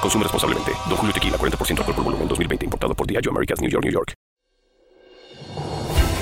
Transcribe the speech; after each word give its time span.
Consume 0.00 0.24
responsablemente. 0.24 0.72
Don 0.88 0.96
Julio 0.96 1.12
Tequila, 1.12 1.36
40% 1.36 1.78
alcohol 1.78 1.94
por 1.94 2.04
volumen, 2.04 2.28
2020. 2.28 2.64
Importado 2.64 2.94
por 2.94 3.06
Diageo 3.06 3.30
Americas, 3.30 3.60
New 3.60 3.70
York, 3.70 3.84
New 3.84 3.92
York. 3.92 4.14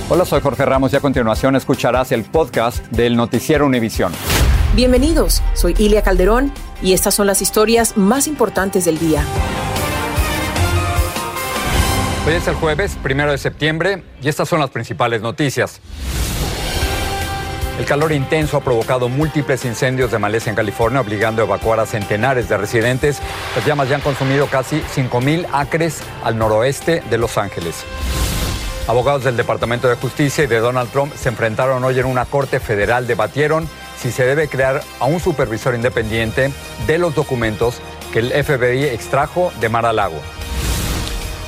Hola, 0.08 0.24
soy 0.24 0.40
Jorge 0.40 0.64
Ramos 0.64 0.92
y 0.92 0.96
a 0.96 1.00
continuación 1.00 1.56
escucharás 1.56 2.12
el 2.12 2.22
podcast 2.22 2.86
del 2.92 3.16
Noticiero 3.16 3.66
Univisión. 3.66 4.12
Bienvenidos, 4.76 5.42
soy 5.54 5.74
Ilia 5.78 6.02
Calderón 6.02 6.52
y 6.80 6.92
estas 6.92 7.12
son 7.12 7.26
las 7.26 7.42
historias 7.42 7.96
más 7.96 8.28
importantes 8.28 8.84
del 8.84 9.00
día. 9.00 9.24
Hoy 12.24 12.34
es 12.34 12.46
el 12.46 12.54
jueves, 12.54 12.96
primero 13.02 13.32
de 13.32 13.38
septiembre, 13.38 14.04
y 14.22 14.28
estas 14.28 14.48
son 14.48 14.60
las 14.60 14.70
principales 14.70 15.22
noticias. 15.22 15.80
El 17.78 17.84
calor 17.84 18.12
intenso 18.12 18.56
ha 18.56 18.60
provocado 18.62 19.10
múltiples 19.10 19.66
incendios 19.66 20.10
de 20.10 20.18
maleza 20.18 20.48
en 20.48 20.56
California, 20.56 21.02
obligando 21.02 21.42
a 21.42 21.44
evacuar 21.44 21.78
a 21.78 21.84
centenares 21.84 22.48
de 22.48 22.56
residentes. 22.56 23.20
Las 23.54 23.66
llamas 23.66 23.90
ya 23.90 23.96
han 23.96 24.00
consumido 24.00 24.46
casi 24.46 24.80
5.000 24.80 25.46
acres 25.52 26.00
al 26.24 26.38
noroeste 26.38 27.02
de 27.10 27.18
Los 27.18 27.36
Ángeles. 27.36 27.84
Abogados 28.88 29.24
del 29.24 29.36
Departamento 29.36 29.88
de 29.88 29.96
Justicia 29.96 30.44
y 30.44 30.46
de 30.46 30.58
Donald 30.58 30.90
Trump 30.90 31.12
se 31.14 31.28
enfrentaron 31.28 31.84
hoy 31.84 31.98
en 31.98 32.06
una 32.06 32.24
corte 32.24 32.60
federal. 32.60 33.06
Debatieron 33.06 33.68
si 33.98 34.10
se 34.10 34.24
debe 34.24 34.48
crear 34.48 34.82
a 34.98 35.04
un 35.04 35.20
supervisor 35.20 35.74
independiente 35.74 36.52
de 36.86 36.98
los 36.98 37.14
documentos 37.14 37.82
que 38.10 38.20
el 38.20 38.32
FBI 38.32 38.84
extrajo 38.84 39.52
de 39.60 39.68
Mar 39.68 39.84
a 39.84 39.92
Lago. 39.92 40.20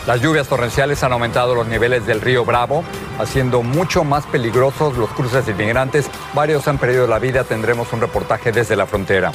Las 0.07 0.21
lluvias 0.21 0.49
torrenciales 0.49 1.03
han 1.05 1.13
aumentado 1.13 1.55
los 1.55 1.69
niveles 1.69 2.07
del 2.07 2.21
río 2.21 2.45
Bravo, 2.45 2.83
haciendo 3.19 3.63
mucho 3.63 4.05
más 4.05 4.27
peligrosos 4.27 4.97
los 4.97 5.11
cruces 5.11 5.47
de 5.47 5.53
inmigrantes. 5.53 6.11
Varios 6.35 6.67
han 6.69 6.79
perdido 6.79 7.07
la 7.07 7.19
vida. 7.19 7.45
Tendremos 7.45 7.93
un 7.93 8.01
reportaje 8.01 8.53
desde 8.53 8.77
la 8.77 8.87
frontera. 8.87 9.33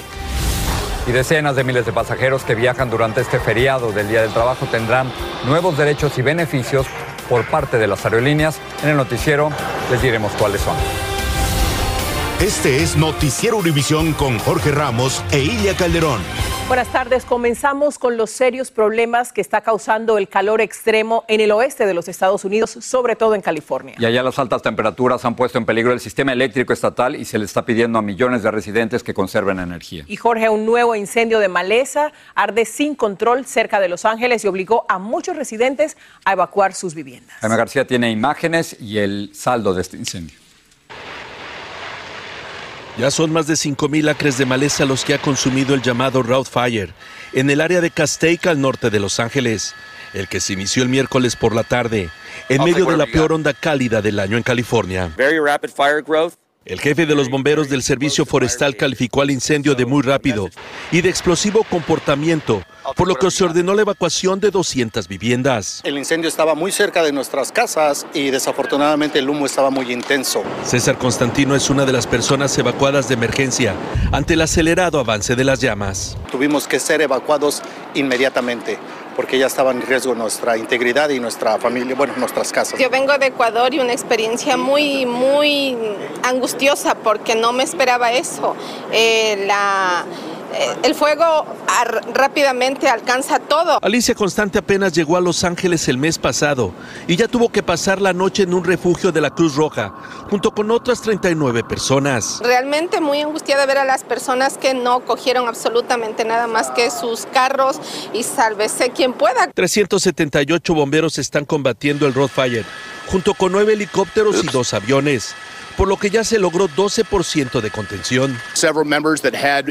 Y 1.06 1.12
decenas 1.12 1.56
de 1.56 1.64
miles 1.64 1.86
de 1.86 1.92
pasajeros 1.92 2.44
que 2.44 2.56
viajan 2.56 2.90
durante 2.90 3.22
este 3.22 3.40
feriado 3.40 3.92
del 3.92 4.08
Día 4.08 4.22
del 4.22 4.32
Trabajo 4.32 4.66
tendrán 4.72 5.12
nuevos 5.46 5.78
derechos 5.78 6.18
y 6.18 6.22
beneficios 6.22 6.88
por 7.30 7.46
parte 7.46 7.78
de 7.78 7.88
las 7.88 8.06
aerolíneas. 8.06 8.60
En 8.84 8.90
el 8.90 8.98
noticiero 8.98 9.50
les 9.92 10.02
diremos 10.02 10.32
cuáles 10.34 10.62
son. 10.62 10.76
Este 12.40 12.84
es 12.84 12.96
Noticiero 12.96 13.58
Univisión 13.58 14.14
con 14.14 14.40
Jorge 14.40 14.72
Ramos 14.72 15.24
e 15.32 15.40
Ilia 15.40 15.76
Calderón. 15.76 16.22
Buenas 16.70 16.92
tardes. 16.94 17.26
Comenzamos 17.26 18.00
con 18.00 18.16
los 18.16 18.32
serios 18.32 18.72
problemas 18.72 19.34
que 19.34 19.42
está 19.42 19.62
causando 19.62 20.18
el 20.18 20.30
calor 20.30 20.62
extremo 20.62 21.26
en 21.28 21.42
el 21.42 21.52
oeste 21.52 21.86
de 21.86 21.94
los 21.94 22.08
Estados 22.08 22.46
Unidos, 22.46 22.72
sobre 22.80 23.18
todo 23.18 23.36
en 23.36 23.42
California. 23.42 23.96
Y 24.00 24.06
allá 24.06 24.24
las 24.24 24.40
altas 24.40 24.62
temperaturas 24.62 25.26
han 25.26 25.36
puesto 25.36 25.58
en 25.58 25.66
peligro 25.66 25.92
el 25.92 26.00
sistema 26.00 26.32
eléctrico 26.32 26.72
estatal 26.72 27.18
y 27.18 27.26
se 27.26 27.38
le 27.38 27.46
está 27.46 27.66
pidiendo 27.66 28.00
a 28.00 28.02
millones 28.02 28.44
de 28.44 28.50
residentes 28.50 29.04
que 29.04 29.14
conserven 29.14 29.60
energía. 29.60 30.06
Y 30.08 30.16
Jorge, 30.16 30.48
un 30.48 30.66
nuevo 30.66 30.96
incendio 30.96 31.40
de 31.40 31.50
maleza 31.50 32.14
arde 32.34 32.64
sin 32.66 32.96
control 32.96 33.46
cerca 33.46 33.82
de 33.82 33.90
Los 33.90 34.06
Ángeles 34.06 34.44
y 34.46 34.48
obligó 34.48 34.86
a 34.88 35.00
muchos 35.00 35.36
residentes 35.36 35.98
a 36.24 36.32
evacuar 36.32 36.74
sus 36.74 36.96
viviendas. 36.96 37.36
Jaime 37.42 37.58
García 37.58 37.86
tiene 37.86 38.10
imágenes 38.10 38.78
y 38.80 39.00
el 39.00 39.32
saldo 39.34 39.74
de 39.74 39.82
este 39.82 39.98
incendio. 39.98 40.43
Ya 42.98 43.10
son 43.10 43.34
más 43.34 43.48
de 43.48 43.56
5.000 43.56 44.10
acres 44.10 44.38
de 44.38 44.46
maleza 44.46 44.86
los 44.86 45.04
que 45.04 45.16
ha 45.16 45.18
consumido 45.18 45.74
el 45.74 45.82
llamado 45.82 46.22
Route 46.22 46.50
Fire 46.50 46.94
en 47.34 47.50
el 47.50 47.60
área 47.60 47.82
de 47.82 47.90
Castaic 47.90 48.46
al 48.46 48.62
norte 48.62 48.92
de 48.92 49.00
Los 49.00 49.20
Ángeles, 49.20 49.74
el 50.14 50.28
que 50.28 50.40
se 50.40 50.54
inició 50.54 50.84
el 50.84 50.90
miércoles 50.90 51.36
por 51.36 51.56
la 51.56 51.64
tarde, 51.64 52.12
en 52.50 52.64
medio 52.64 52.86
de 52.86 52.96
la 52.96 53.08
peor 53.08 53.34
onda 53.34 53.54
cálida 53.54 54.04
del 54.04 54.20
año 54.20 54.38
en 54.38 54.44
California. 54.44 55.12
El 56.66 56.80
jefe 56.80 57.06
de 57.06 57.14
los 57.14 57.30
bomberos 57.30 57.68
del 57.68 57.84
Servicio 57.84 58.26
Forestal 58.26 58.78
calificó 58.78 59.22
al 59.22 59.32
incendio 59.32 59.76
de 59.76 59.86
muy 59.86 60.02
rápido 60.02 60.50
y 60.94 61.02
de 61.02 61.10
explosivo 61.10 61.66
comportamiento, 61.70 62.64
por 62.96 63.10
lo 63.10 63.16
que 63.16 63.30
se 63.32 63.44
ordenó 63.44 63.74
la 63.74 63.82
evacuación 63.82 64.40
de 64.40 64.50
200 64.50 65.10
viviendas. 65.10 65.82
El 65.84 65.98
incendio 65.98 66.30
estaba 66.30 66.56
muy 66.56 66.72
cerca 66.72 67.04
de 67.04 67.12
nuestras 67.12 67.52
casas 67.52 68.08
y 68.14 68.30
desafortunadamente 68.30 69.20
el 69.20 69.30
humo 69.30 69.46
estaba 69.46 69.72
muy 69.72 69.92
intenso. 69.92 70.42
César 70.64 70.98
Constantino 70.98 71.54
es 71.54 71.70
una 71.70 71.86
de 71.86 71.92
las 71.92 72.08
personas 72.08 72.58
evacuadas 72.58 73.10
de 73.10 73.16
emergencia 73.16 73.76
ante 74.14 74.36
el 74.36 74.42
acelerado 74.42 75.00
avance 75.00 75.36
de 75.36 75.44
las 75.44 75.60
llamas. 75.60 76.16
Tuvimos 76.32 76.70
que 76.70 76.80
ser 76.80 77.02
evacuados 77.02 77.62
inmediatamente 77.94 78.78
porque 79.16 79.38
ya 79.38 79.48
estaba 79.48 79.72
en 79.72 79.82
riesgo 79.82 80.16
nuestra 80.16 80.58
integridad 80.58 81.10
y 81.10 81.20
nuestra 81.20 81.58
familia, 81.58 81.96
bueno, 81.96 82.14
nuestras 82.18 82.52
casas. 82.52 82.80
Yo 82.80 82.90
vengo 82.90 83.18
de 83.18 83.28
Ecuador 83.28 83.74
y 83.74 83.80
una 83.80 83.94
experiencia 83.94 84.58
muy, 84.58 85.06
muy 85.06 85.78
angustiosa 86.24 86.96
porque 86.96 87.36
no 87.36 87.54
me 87.54 87.64
esperaba 87.64 88.12
eso. 88.12 88.56
Eh, 88.92 89.46
la, 89.48 90.06
el 90.84 90.96
fuego 90.96 91.46
rápidamente 92.14 92.88
alcanza 92.88 93.40
todo. 93.40 93.80
Alicia 93.82 94.16
Constante 94.16 94.60
apenas 94.60 94.94
llegó 94.94 95.18
a 95.18 95.22
Los 95.22 95.44
Ángeles 95.44 95.88
el 95.88 95.98
mes 95.98 96.18
pasado 96.18 96.72
y 97.08 97.16
ya 97.16 97.28
tuvo 97.28 97.50
que 97.50 97.64
pasar 97.64 98.02
la 98.02 98.14
noche 98.14 98.44
en 98.44 98.54
un 98.54 98.64
refugio 98.64 99.12
de 99.12 99.22
la 99.22 99.32
Cruz 99.32 99.56
Roja 99.56 99.94
junto 100.30 100.52
con 100.52 100.72
otras 100.72 101.02
39 101.02 101.64
personas. 101.64 102.40
Realmente 102.44 103.02
muy 103.02 103.22
angustiada 103.22 103.66
ver 103.66 103.80
a 103.80 103.86
las 103.86 104.04
personas 104.04 104.58
que 104.58 104.74
no 104.74 105.02
cogieron 105.02 105.48
absolutamente 105.48 106.26
nada 106.26 106.48
más 106.48 106.72
que 106.72 106.92
sus 106.92 107.26
carros 107.28 107.80
y 108.14 108.24
sálvese 108.24 108.92
quien 108.92 109.14
pueda. 109.14 109.48
378 109.52 110.74
bomberos 110.74 111.18
están 111.18 111.46
combatiendo 111.46 112.08
el 112.08 112.14
Road 112.14 112.30
Fire 112.30 112.66
junto 113.08 113.34
con 113.34 113.52
nueve 113.52 113.74
helicópteros 113.74 114.44
y 114.44 114.48
dos 114.48 114.74
aviones 114.74 115.36
por 115.78 115.88
lo 115.88 115.98
que 115.98 116.10
ya 116.10 116.24
se 116.24 116.40
logró 116.40 116.68
12% 116.68 117.62
de 117.62 117.72
contención. 117.72 118.40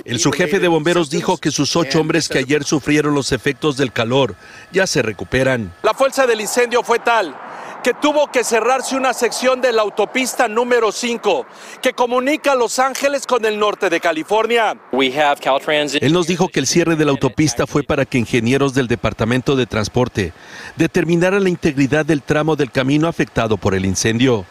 El 0.05 0.19
subjefe 0.19 0.59
de 0.59 0.69
bomberos 0.69 1.11
dijo 1.11 1.39
que 1.39 1.51
sus 1.51 1.77
ocho 1.77 2.01
hombres 2.01 2.29
que 2.29 2.39
ayer 2.39 2.65
sufrieron 2.65 3.15
los 3.15 3.33
efectos 3.33 3.77
del 3.77 3.93
calor 3.93 4.35
ya 4.73 4.87
se 4.87 5.03
recuperan. 5.03 5.73
La 5.83 5.95
fuerza 5.95 6.27
del 6.27 6.41
incendio 6.41 6.83
fue 6.83 6.99
tal 6.99 7.35
que 7.83 7.95
tuvo 7.95 8.29
que 8.31 8.45
cerrarse 8.45 8.95
una 8.95 9.13
sección 9.13 9.61
de 9.61 9.73
la 9.73 9.83
autopista 9.83 10.47
número 10.47 10.93
5 10.93 11.47
que 11.83 11.93
comunica 11.93 12.55
Los 12.55 12.79
Ángeles 12.79 13.27
con 13.27 13.45
el 13.45 13.59
norte 13.59 13.91
de 13.91 14.01
California. 14.01 14.77
Él 14.93 16.13
nos 16.13 16.27
dijo 16.27 16.49
que 16.49 16.61
el 16.61 16.67
cierre 16.67 16.97
de 16.97 17.05
la 17.05 17.11
autopista 17.11 17.67
fue 17.67 17.83
para 17.83 18.05
que 18.05 18.19
ingenieros 18.19 18.73
del 18.75 18.87
Departamento 18.87 19.57
de 19.57 19.67
Transporte 19.67 20.33
determinaran 20.77 21.43
la 21.43 21.49
integridad 21.49 22.07
del 22.07 22.23
tramo 22.23 22.55
del 22.55 22.71
camino 22.71 23.09
afectado 23.09 23.57
por 23.57 23.75
el 23.75 23.85
incendio. 23.85 24.47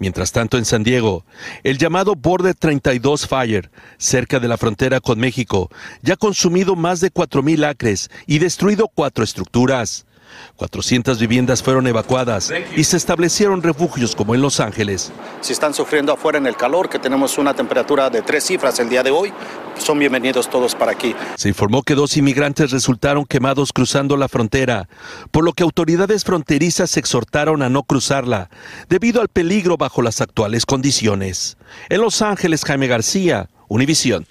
Mientras 0.00 0.32
tanto, 0.32 0.56
en 0.56 0.64
San 0.64 0.82
Diego, 0.82 1.26
el 1.62 1.76
llamado 1.76 2.16
Border 2.16 2.54
32 2.54 3.26
Fire, 3.26 3.70
cerca 3.98 4.40
de 4.40 4.48
la 4.48 4.56
frontera 4.56 4.98
con 4.98 5.20
México, 5.20 5.70
ya 6.00 6.14
ha 6.14 6.16
consumido 6.16 6.74
más 6.74 7.00
de 7.00 7.12
4.000 7.12 7.68
acres 7.68 8.10
y 8.26 8.38
destruido 8.38 8.88
cuatro 8.88 9.22
estructuras. 9.22 10.06
400 10.56 11.18
viviendas 11.18 11.62
fueron 11.62 11.86
evacuadas 11.86 12.52
y 12.76 12.84
se 12.84 12.96
establecieron 12.96 13.62
refugios 13.62 14.14
como 14.14 14.34
en 14.34 14.42
Los 14.42 14.60
Ángeles. 14.60 15.12
Si 15.40 15.52
están 15.52 15.74
sufriendo 15.74 16.12
afuera 16.12 16.38
en 16.38 16.46
el 16.46 16.56
calor, 16.56 16.88
que 16.88 16.98
tenemos 16.98 17.38
una 17.38 17.54
temperatura 17.54 18.10
de 18.10 18.22
tres 18.22 18.44
cifras 18.44 18.78
el 18.80 18.88
día 18.88 19.02
de 19.02 19.10
hoy, 19.10 19.32
son 19.78 19.98
bienvenidos 19.98 20.50
todos 20.50 20.74
para 20.74 20.92
aquí. 20.92 21.14
Se 21.36 21.48
informó 21.48 21.82
que 21.82 21.94
dos 21.94 22.16
inmigrantes 22.16 22.70
resultaron 22.70 23.24
quemados 23.24 23.72
cruzando 23.72 24.16
la 24.16 24.28
frontera, 24.28 24.88
por 25.30 25.44
lo 25.44 25.52
que 25.52 25.62
autoridades 25.62 26.24
fronterizas 26.24 26.90
se 26.90 27.00
exhortaron 27.00 27.62
a 27.62 27.70
no 27.70 27.82
cruzarla, 27.82 28.50
debido 28.88 29.20
al 29.20 29.28
peligro 29.28 29.76
bajo 29.76 30.02
las 30.02 30.20
actuales 30.20 30.66
condiciones. 30.66 31.56
En 31.88 32.00
Los 32.00 32.22
Ángeles, 32.22 32.64
Jaime 32.64 32.86
García, 32.86 33.48
Univisión. 33.68 34.26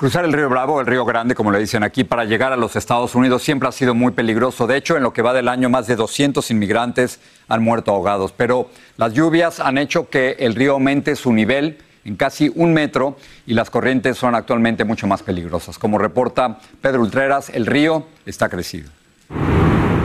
Cruzar 0.00 0.24
el 0.24 0.32
río 0.32 0.48
Bravo, 0.48 0.80
el 0.80 0.86
río 0.86 1.04
Grande, 1.04 1.34
como 1.34 1.52
le 1.52 1.58
dicen 1.58 1.82
aquí, 1.82 2.04
para 2.04 2.24
llegar 2.24 2.54
a 2.54 2.56
los 2.56 2.74
Estados 2.74 3.14
Unidos 3.14 3.42
siempre 3.42 3.68
ha 3.68 3.72
sido 3.72 3.94
muy 3.94 4.12
peligroso. 4.12 4.66
De 4.66 4.78
hecho, 4.78 4.96
en 4.96 5.02
lo 5.02 5.12
que 5.12 5.20
va 5.20 5.34
del 5.34 5.46
año, 5.46 5.68
más 5.68 5.86
de 5.86 5.94
200 5.94 6.50
inmigrantes 6.50 7.20
han 7.48 7.62
muerto 7.62 7.90
ahogados. 7.90 8.32
Pero 8.32 8.70
las 8.96 9.12
lluvias 9.12 9.60
han 9.60 9.76
hecho 9.76 10.08
que 10.08 10.36
el 10.38 10.54
río 10.54 10.72
aumente 10.72 11.16
su 11.16 11.34
nivel 11.34 11.76
en 12.06 12.16
casi 12.16 12.50
un 12.54 12.72
metro 12.72 13.18
y 13.46 13.52
las 13.52 13.68
corrientes 13.68 14.16
son 14.16 14.34
actualmente 14.34 14.84
mucho 14.84 15.06
más 15.06 15.22
peligrosas. 15.22 15.78
Como 15.78 15.98
reporta 15.98 16.60
Pedro 16.80 17.02
Ultreras, 17.02 17.50
el 17.50 17.66
río 17.66 18.06
está 18.24 18.48
crecido. 18.48 18.88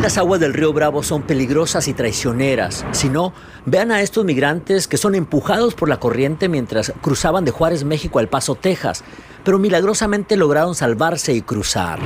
Las 0.01 0.17
aguas 0.17 0.41
del 0.41 0.53
río 0.53 0.73
Bravo 0.73 1.03
son 1.03 1.23
peligrosas 1.23 1.87
y 1.87 1.93
traicioneras. 1.93 2.85
Si 2.91 3.07
no, 3.07 3.33
vean 3.65 3.93
a 3.93 4.01
estos 4.01 4.25
migrantes 4.25 4.89
que 4.89 4.97
son 4.97 5.15
empujados 5.15 5.73
por 5.73 5.87
la 5.87 6.01
corriente 6.01 6.49
mientras 6.49 6.91
cruzaban 7.01 7.45
de 7.45 7.51
Juárez, 7.51 7.85
México 7.85 8.19
al 8.19 8.27
Paso, 8.27 8.55
Texas, 8.55 9.05
pero 9.45 9.59
milagrosamente 9.59 10.35
lograron 10.35 10.75
salvarse 10.75 11.33
y 11.33 11.41
cruzar. 11.41 11.99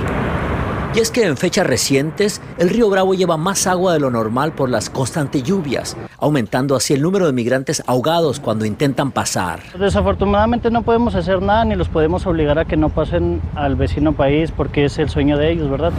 Y 0.95 1.00
es 1.00 1.12
que 1.12 1.24
en 1.24 1.38
fechas 1.38 1.68
recientes, 1.68 2.41
el 2.57 2.69
río 2.69 2.89
Bravo 2.89 3.13
lleva 3.13 3.38
más 3.38 3.68
agua 3.68 3.94
de 3.94 4.00
lo 4.00 4.09
normal 4.09 4.53
por 4.53 4.69
las 4.69 4.89
constantes 4.89 5.44
lluvias, 5.44 5.95
aumentando 6.18 6.75
así 6.75 6.95
el 6.95 7.01
número 7.03 7.27
de 7.27 7.31
migrantes 7.31 7.83
ahogados 7.86 8.39
cuando 8.39 8.65
intentan 8.65 9.12
pasar. 9.12 9.62
Desafortunadamente 9.77 10.71
no 10.71 10.81
podemos 10.81 11.13
hacer 11.13 11.44
nada 11.44 11.63
ni 11.63 11.75
los 11.75 11.89
podemos 11.89 12.25
obligar 12.25 12.57
a 12.57 12.65
que 12.65 12.75
no 12.75 12.89
pasen 12.89 13.39
al 13.53 13.75
vecino 13.75 14.13
país 14.13 14.51
porque 14.51 14.86
es 14.86 14.97
el 14.97 15.09
sueño 15.09 15.38
de 15.38 15.51
ellos, 15.51 15.69
¿verdad? 15.69 15.94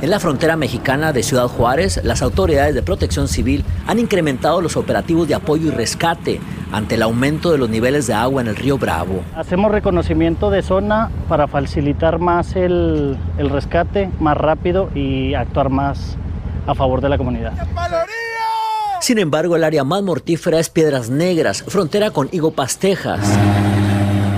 En 0.00 0.10
la 0.10 0.20
frontera 0.20 0.54
mexicana 0.56 1.12
de 1.12 1.24
Ciudad 1.24 1.48
Juárez, 1.48 2.00
las 2.04 2.22
autoridades 2.22 2.72
de 2.72 2.82
protección 2.82 3.26
civil 3.26 3.64
han 3.84 3.98
incrementado 3.98 4.60
los 4.60 4.76
operativos 4.76 5.26
de 5.26 5.34
apoyo 5.34 5.66
y 5.66 5.70
rescate 5.70 6.40
ante 6.70 6.94
el 6.94 7.02
aumento 7.02 7.50
de 7.50 7.58
los 7.58 7.68
niveles 7.68 8.06
de 8.06 8.14
agua 8.14 8.40
en 8.40 8.46
el 8.46 8.54
río 8.54 8.78
Bravo. 8.78 9.24
Hacemos 9.34 9.72
reconocimiento 9.72 10.50
de 10.50 10.62
zona 10.62 11.10
para 11.28 11.48
facilitar 11.48 12.20
más 12.20 12.54
el, 12.54 13.18
el 13.38 13.50
rescate, 13.50 14.08
más 14.20 14.36
rápido 14.36 14.88
y 14.94 15.34
actuar 15.34 15.68
más 15.68 16.16
a 16.68 16.76
favor 16.76 17.00
de 17.00 17.08
la 17.08 17.18
comunidad. 17.18 17.54
Sin 19.00 19.18
embargo, 19.18 19.56
el 19.56 19.64
área 19.64 19.82
más 19.82 20.04
mortífera 20.04 20.60
es 20.60 20.70
Piedras 20.70 21.10
Negras, 21.10 21.64
frontera 21.66 22.12
con 22.12 22.28
Higo 22.30 22.52
Pastejas. 22.52 23.18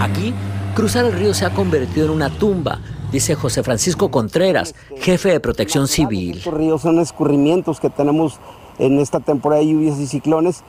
Aquí, 0.00 0.32
cruzar 0.74 1.04
el 1.04 1.12
río 1.12 1.34
se 1.34 1.44
ha 1.44 1.50
convertido 1.50 2.06
en 2.06 2.12
una 2.12 2.30
tumba, 2.30 2.78
dice 3.10 3.34
José 3.34 3.62
Francisco 3.62 4.10
Contreras, 4.10 4.74
jefe 4.96 5.30
de 5.30 5.40
protección 5.40 5.88
civil. 5.88 6.38
Estos 6.38 6.54
ríos 6.54 6.82
son 6.82 6.98
escurrimientos 6.98 7.80
que 7.80 7.90
tenemos 7.90 8.38
en 8.78 8.98
esta 8.98 9.20
temporada 9.20 9.60
de 9.60 9.68
lluvias 9.68 9.98
y 9.98 10.06
ciclones. 10.06 10.62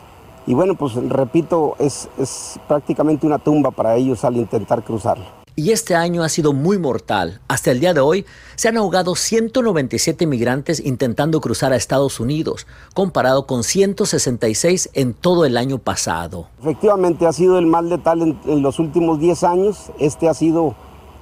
Y 0.47 0.53
bueno, 0.53 0.75
pues 0.75 0.95
repito, 0.95 1.75
es, 1.79 2.09
es 2.17 2.59
prácticamente 2.67 3.27
una 3.27 3.37
tumba 3.37 3.71
para 3.71 3.95
ellos 3.95 4.25
al 4.25 4.37
intentar 4.37 4.83
cruzarlo. 4.83 5.25
Y 5.55 5.71
este 5.71 5.95
año 5.95 6.23
ha 6.23 6.29
sido 6.29 6.53
muy 6.53 6.79
mortal. 6.79 7.41
Hasta 7.47 7.71
el 7.71 7.81
día 7.81 7.93
de 7.93 7.99
hoy 7.99 8.25
se 8.55 8.69
han 8.69 8.77
ahogado 8.77 9.15
197 9.15 10.25
migrantes 10.25 10.79
intentando 10.83 11.41
cruzar 11.41 11.73
a 11.73 11.75
Estados 11.75 12.19
Unidos, 12.19 12.65
comparado 12.93 13.45
con 13.45 13.63
166 13.63 14.89
en 14.93 15.13
todo 15.13 15.45
el 15.45 15.57
año 15.57 15.77
pasado. 15.77 16.47
Efectivamente 16.61 17.27
ha 17.27 17.33
sido 17.33 17.59
el 17.59 17.67
más 17.67 17.83
letal 17.83 18.21
en, 18.21 18.39
en 18.45 18.61
los 18.61 18.79
últimos 18.79 19.19
10 19.19 19.43
años. 19.43 19.91
Este 19.99 20.29
ha 20.29 20.33
sido 20.33 20.73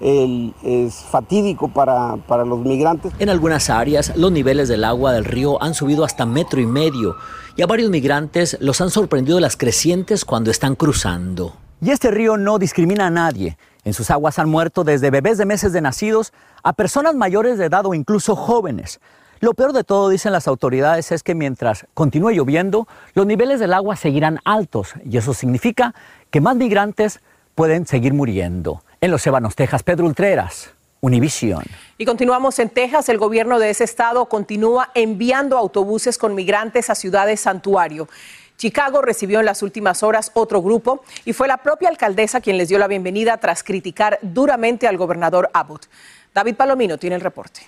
el, 0.01 0.53
es 0.63 0.95
fatídico 0.95 1.67
para, 1.67 2.17
para 2.17 2.45
los 2.45 2.59
migrantes. 2.59 3.11
En 3.19 3.29
algunas 3.29 3.69
áreas, 3.69 4.15
los 4.15 4.31
niveles 4.31 4.67
del 4.67 4.83
agua 4.83 5.13
del 5.13 5.25
río 5.25 5.61
han 5.61 5.73
subido 5.73 6.03
hasta 6.03 6.25
metro 6.25 6.59
y 6.59 6.65
medio 6.65 7.15
y 7.55 7.61
a 7.61 7.67
varios 7.67 7.89
migrantes 7.89 8.57
los 8.61 8.79
han 8.81 8.89
sorprendido 8.89 9.39
las 9.39 9.57
crecientes 9.57 10.25
cuando 10.25 10.51
están 10.51 10.75
cruzando. 10.75 11.55
Y 11.81 11.91
este 11.91 12.11
río 12.11 12.37
no 12.37 12.59
discrimina 12.59 13.07
a 13.07 13.09
nadie. 13.09 13.57
En 13.83 13.93
sus 13.93 14.11
aguas 14.11 14.39
han 14.39 14.49
muerto 14.49 14.83
desde 14.83 15.11
bebés 15.11 15.37
de 15.37 15.45
meses 15.45 15.71
de 15.71 15.81
nacidos 15.81 16.33
a 16.63 16.73
personas 16.73 17.15
mayores 17.15 17.57
de 17.57 17.65
edad 17.65 17.85
o 17.85 17.93
incluso 17.93 18.35
jóvenes. 18.35 18.99
Lo 19.39 19.53
peor 19.53 19.71
de 19.71 19.85
todo, 19.85 20.09
dicen 20.09 20.33
las 20.33 20.49
autoridades, 20.49 21.13
es 21.13 21.23
que 21.23 21.33
mientras 21.33 21.85
continúe 21.93 22.31
lloviendo, 22.31 22.87
los 23.13 23.25
niveles 23.25 23.61
del 23.61 23.73
agua 23.73 23.95
seguirán 23.95 24.39
altos 24.43 24.93
y 25.09 25.17
eso 25.17 25.33
significa 25.33 25.95
que 26.29 26.41
más 26.41 26.57
migrantes 26.57 27.21
pueden 27.55 27.87
seguir 27.87 28.13
muriendo. 28.13 28.83
En 29.01 29.11
Los 29.11 29.25
Ébanos, 29.25 29.55
Texas, 29.55 29.81
Pedro 29.81 30.05
Ultreras, 30.05 30.71
Univisión. 30.99 31.63
Y 31.97 32.03
continuamos 32.03 32.59
en 32.59 32.69
Texas. 32.69 33.07
El 33.07 33.17
gobierno 33.17 33.57
de 33.57 33.69
ese 33.69 33.85
estado 33.85 34.25
continúa 34.25 34.91
enviando 34.93 35.57
autobuses 35.57 36.17
con 36.17 36.35
migrantes 36.35 36.89
a 36.89 36.95
ciudades 36.95 37.39
santuario. 37.39 38.09
Chicago 38.57 39.01
recibió 39.01 39.39
en 39.39 39.45
las 39.45 39.63
últimas 39.63 40.03
horas 40.03 40.31
otro 40.33 40.61
grupo 40.61 41.01
y 41.23 41.31
fue 41.31 41.47
la 41.47 41.57
propia 41.57 41.87
alcaldesa 41.87 42.41
quien 42.41 42.57
les 42.57 42.67
dio 42.67 42.77
la 42.77 42.87
bienvenida 42.87 43.37
tras 43.37 43.63
criticar 43.63 44.19
duramente 44.21 44.85
al 44.85 44.97
gobernador 44.97 45.49
Abbott. 45.53 45.87
David 46.33 46.55
Palomino 46.55 46.97
tiene 46.97 47.15
el 47.15 47.21
reporte. 47.21 47.61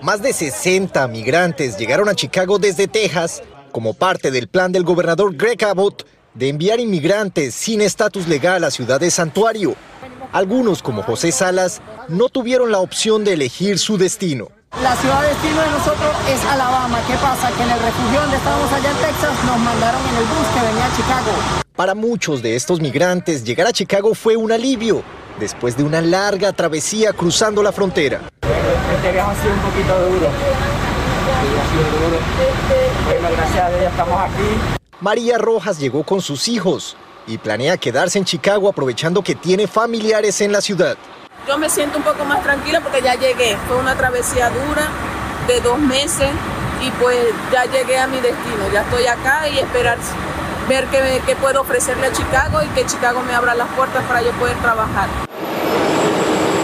Más 0.00 0.22
de 0.22 0.32
60 0.32 1.08
migrantes 1.08 1.76
llegaron 1.76 2.08
a 2.08 2.14
Chicago 2.14 2.60
desde 2.60 2.86
Texas 2.86 3.42
como 3.72 3.94
parte 3.94 4.30
del 4.30 4.46
plan 4.46 4.70
del 4.70 4.84
gobernador 4.84 5.34
Greg 5.36 5.64
Abbott 5.64 6.06
de 6.34 6.48
enviar 6.48 6.80
inmigrantes 6.80 7.54
sin 7.54 7.80
estatus 7.80 8.28
legal 8.28 8.64
a 8.64 8.70
ciudades 8.70 9.14
santuario. 9.14 9.74
Algunos, 10.32 10.82
como 10.82 11.02
José 11.02 11.32
Salas, 11.32 11.80
no 12.08 12.28
tuvieron 12.28 12.70
la 12.70 12.78
opción 12.78 13.24
de 13.24 13.32
elegir 13.32 13.78
su 13.78 13.98
destino. 13.98 14.48
La 14.82 14.94
ciudad 14.96 15.22
destino 15.22 15.60
de 15.60 15.70
nosotros 15.70 16.16
es 16.28 16.44
Alabama. 16.44 17.00
¿Qué 17.06 17.14
pasa? 17.14 17.50
Que 17.56 17.62
en 17.64 17.70
el 17.70 17.80
refugio 17.80 18.20
donde 18.20 18.36
estábamos 18.36 18.72
allá 18.72 18.90
en 18.90 18.96
Texas 18.98 19.44
nos 19.44 19.58
mandaron 19.58 20.00
en 20.00 20.16
el 20.16 20.24
bus 20.24 20.46
que 20.54 20.66
venía 20.66 20.86
a 20.86 20.96
Chicago. 20.96 21.32
Para 21.74 21.94
muchos 21.94 22.40
de 22.42 22.54
estos 22.54 22.80
migrantes, 22.80 23.42
llegar 23.42 23.66
a 23.66 23.72
Chicago 23.72 24.14
fue 24.14 24.36
un 24.36 24.52
alivio, 24.52 25.02
después 25.40 25.76
de 25.76 25.82
una 25.82 26.00
larga 26.00 26.52
travesía 26.52 27.12
cruzando 27.12 27.62
la 27.62 27.72
frontera. 27.72 28.20
Este 28.42 29.12
viaje 29.12 29.30
ha 29.30 29.42
sido 29.42 29.54
un 29.54 29.60
poquito 29.60 30.10
duro. 30.10 30.28
Ha 31.28 31.70
sido 31.72 31.84
duro. 32.06 32.18
Bueno, 33.06 33.36
gracias 33.36 33.64
a 33.64 33.68
Dios 33.70 33.80
ya 33.82 33.88
estamos 33.88 34.20
aquí. 34.20 34.79
María 35.00 35.38
Rojas 35.38 35.78
llegó 35.78 36.04
con 36.04 36.20
sus 36.20 36.46
hijos 36.46 36.94
y 37.26 37.38
planea 37.38 37.78
quedarse 37.78 38.18
en 38.18 38.26
Chicago 38.26 38.68
aprovechando 38.68 39.22
que 39.22 39.34
tiene 39.34 39.66
familiares 39.66 40.42
en 40.42 40.52
la 40.52 40.60
ciudad. 40.60 40.98
Yo 41.48 41.56
me 41.56 41.70
siento 41.70 41.96
un 41.96 42.04
poco 42.04 42.26
más 42.26 42.42
tranquila 42.42 42.82
porque 42.82 43.00
ya 43.00 43.14
llegué. 43.14 43.56
Fue 43.66 43.78
una 43.78 43.96
travesía 43.96 44.50
dura 44.50 44.90
de 45.48 45.58
dos 45.62 45.78
meses 45.78 46.28
y 46.82 46.90
pues 47.02 47.16
ya 47.50 47.64
llegué 47.64 47.96
a 47.96 48.06
mi 48.08 48.20
destino. 48.20 48.70
Ya 48.74 48.82
estoy 48.82 49.06
acá 49.06 49.48
y 49.48 49.58
esperar 49.58 49.96
ver 50.68 50.84
qué, 50.88 51.22
qué 51.24 51.34
puedo 51.34 51.62
ofrecerle 51.62 52.08
a 52.08 52.12
Chicago 52.12 52.58
y 52.62 52.68
que 52.74 52.84
Chicago 52.84 53.22
me 53.22 53.32
abra 53.32 53.54
las 53.54 53.68
puertas 53.68 54.04
para 54.04 54.20
yo 54.20 54.32
poder 54.32 54.58
trabajar. 54.58 55.08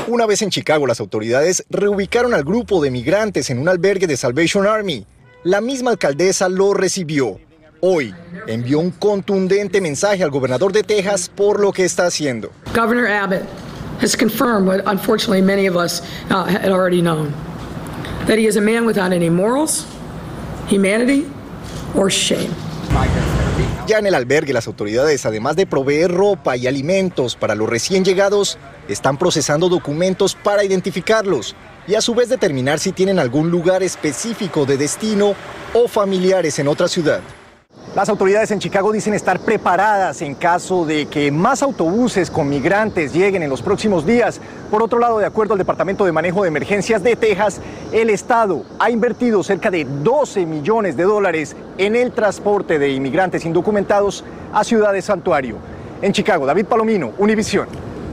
Una 0.08 0.26
vez 0.26 0.42
en 0.42 0.50
Chicago, 0.50 0.86
las 0.86 1.00
autoridades 1.00 1.64
reubicaron 1.70 2.34
al 2.34 2.44
grupo 2.44 2.82
de 2.82 2.90
migrantes 2.90 3.48
en 3.48 3.58
un 3.58 3.68
albergue 3.70 4.06
de 4.06 4.18
Salvation 4.18 4.66
Army. 4.66 5.06
La 5.42 5.62
misma 5.62 5.90
alcaldesa 5.92 6.50
lo 6.50 6.74
recibió 6.74 7.40
hoy 7.80 8.14
envió 8.46 8.78
un 8.78 8.90
contundente 8.90 9.80
mensaje 9.80 10.22
al 10.22 10.30
gobernador 10.30 10.72
de 10.72 10.82
Texas 10.82 11.30
por 11.34 11.60
lo 11.60 11.72
que 11.72 11.84
está 11.84 12.06
haciendo. 12.06 12.50
Governor 12.74 13.06
Abbott 13.06 13.42
has 14.00 14.16
confirmed 14.16 14.66
what 14.66 14.80
unfortunately 14.86 15.42
many 15.42 15.66
of 15.68 15.76
us 15.76 16.02
uh, 16.30 16.44
had 16.44 16.70
already 16.70 17.00
known 17.00 17.32
that 18.26 18.38
he 18.38 18.46
is 18.46 18.56
a 18.56 18.60
man 18.60 18.86
without 18.86 19.12
any 19.12 19.30
morals, 19.30 19.86
humanity, 20.68 21.26
or 21.94 22.10
shame. 22.10 22.50
Ya 23.86 23.98
en 23.98 24.06
el 24.06 24.14
albergue, 24.14 24.52
las 24.52 24.66
autoridades, 24.66 25.26
además 25.26 25.54
de 25.54 25.66
proveer 25.66 26.10
ropa 26.10 26.56
y 26.56 26.66
alimentos 26.66 27.36
para 27.36 27.54
los 27.54 27.68
recién 27.68 28.04
llegados, 28.04 28.58
están 28.88 29.16
procesando 29.16 29.68
documentos 29.68 30.34
para 30.34 30.64
identificarlos 30.64 31.54
y 31.86 31.94
a 31.94 32.00
su 32.00 32.14
vez 32.14 32.28
determinar 32.28 32.80
si 32.80 32.90
tienen 32.90 33.20
algún 33.20 33.50
lugar 33.50 33.84
específico 33.84 34.66
de 34.66 34.76
destino 34.76 35.34
o 35.72 35.86
familiares 35.86 36.58
en 36.58 36.66
otra 36.66 36.88
ciudad. 36.88 37.20
Las 37.96 38.10
autoridades 38.10 38.50
en 38.50 38.58
Chicago 38.58 38.92
dicen 38.92 39.14
estar 39.14 39.40
preparadas 39.40 40.20
en 40.20 40.34
caso 40.34 40.84
de 40.84 41.06
que 41.06 41.32
más 41.32 41.62
autobuses 41.62 42.30
con 42.30 42.46
migrantes 42.46 43.14
lleguen 43.14 43.42
en 43.42 43.48
los 43.48 43.62
próximos 43.62 44.04
días. 44.04 44.38
Por 44.70 44.82
otro 44.82 44.98
lado, 44.98 45.18
de 45.18 45.24
acuerdo 45.24 45.54
al 45.54 45.58
Departamento 45.58 46.04
de 46.04 46.12
Manejo 46.12 46.42
de 46.42 46.48
Emergencias 46.48 47.02
de 47.02 47.16
Texas, 47.16 47.58
el 47.92 48.10
Estado 48.10 48.64
ha 48.78 48.90
invertido 48.90 49.42
cerca 49.42 49.70
de 49.70 49.86
12 49.86 50.44
millones 50.44 50.98
de 50.98 51.04
dólares 51.04 51.56
en 51.78 51.96
el 51.96 52.12
transporte 52.12 52.78
de 52.78 52.90
inmigrantes 52.90 53.46
indocumentados 53.46 54.24
a 54.52 54.62
ciudades 54.62 55.06
santuario. 55.06 55.56
En 56.02 56.12
Chicago, 56.12 56.44
David 56.44 56.66
Palomino, 56.66 57.12
Univisión. 57.16 57.66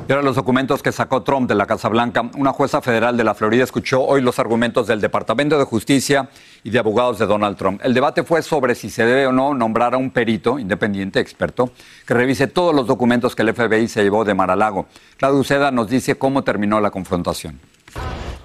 Y 0.05 0.12
ahora 0.12 0.22
los 0.22 0.36
documentos 0.36 0.83
que 0.83 0.91
sacó 0.91 1.24
Trump 1.24 1.48
de 1.48 1.55
la 1.55 1.65
Casa 1.65 1.88
Blanca. 1.88 2.29
Una 2.36 2.51
jueza 2.51 2.81
federal 2.81 3.15
de 3.15 3.24
la 3.24 3.33
Florida 3.33 3.63
escuchó 3.63 4.01
hoy 4.03 4.22
los 4.22 4.38
argumentos 4.38 4.86
del 4.86 5.00
Departamento 5.00 5.57
de 5.57 5.63
Justicia 5.63 6.29
y 6.62 6.72
de 6.72 6.79
abogados 6.79 7.19
de 7.19 7.25
Donald 7.25 7.55
Trump. 7.55 7.79
El 7.81 7.93
debate 7.93 8.24
fue 8.24 8.41
sobre 8.41 8.75
si 8.75 8.89
se 8.89 9.05
debe 9.05 9.27
o 9.27 9.31
no 9.31 9.53
nombrar 9.53 9.93
a 9.93 9.98
un 9.98 10.12
perito 10.12 10.60
independiente, 10.60 11.22
experto, 11.22 11.72
que 12.05 12.13
revise 12.13 12.48
todos 12.48 12.75
los 12.75 12.86
documentos 12.86 13.33
que 13.33 13.43
el 13.43 13.53
FBI 13.53 13.88
se 13.88 14.03
llevó 14.03 14.25
de 14.25 14.33
Mar-a-Lago. 14.33 14.88
Claudio 15.15 15.39
Uceda 15.39 15.72
nos 15.72 15.88
dice 15.88 16.15
cómo 16.15 16.43
terminó 16.43 16.81
la 16.81 16.91
confrontación. 16.91 17.62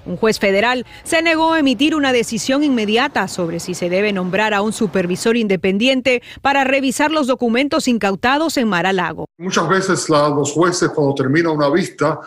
Un 0.08 0.16
juez 0.16 0.38
federal 0.38 0.86
se 1.04 1.20
negó 1.20 1.52
a 1.52 1.58
emitir 1.58 1.94
una 1.94 2.14
decisión 2.14 2.64
inmediata 2.64 3.28
sobre 3.28 3.60
si 3.60 3.74
se 3.74 3.90
debe 3.90 4.10
nombrar 4.14 4.54
a 4.54 4.62
un 4.62 4.72
supervisor 4.72 5.36
independiente 5.36 6.22
para 6.40 6.64
revisar 6.64 7.10
los 7.10 7.26
documentos 7.26 7.88
incautados 7.88 8.56
en 8.56 8.68
Mar-a-Lago. 8.68 9.26
Muchas 9.36 9.68
veces 9.68 10.08
la, 10.08 10.30
los 10.30 10.52
jueces 10.52 10.88
cuando 10.94 11.14
termina 11.14 11.50
una 11.50 11.68
vista 11.68 12.20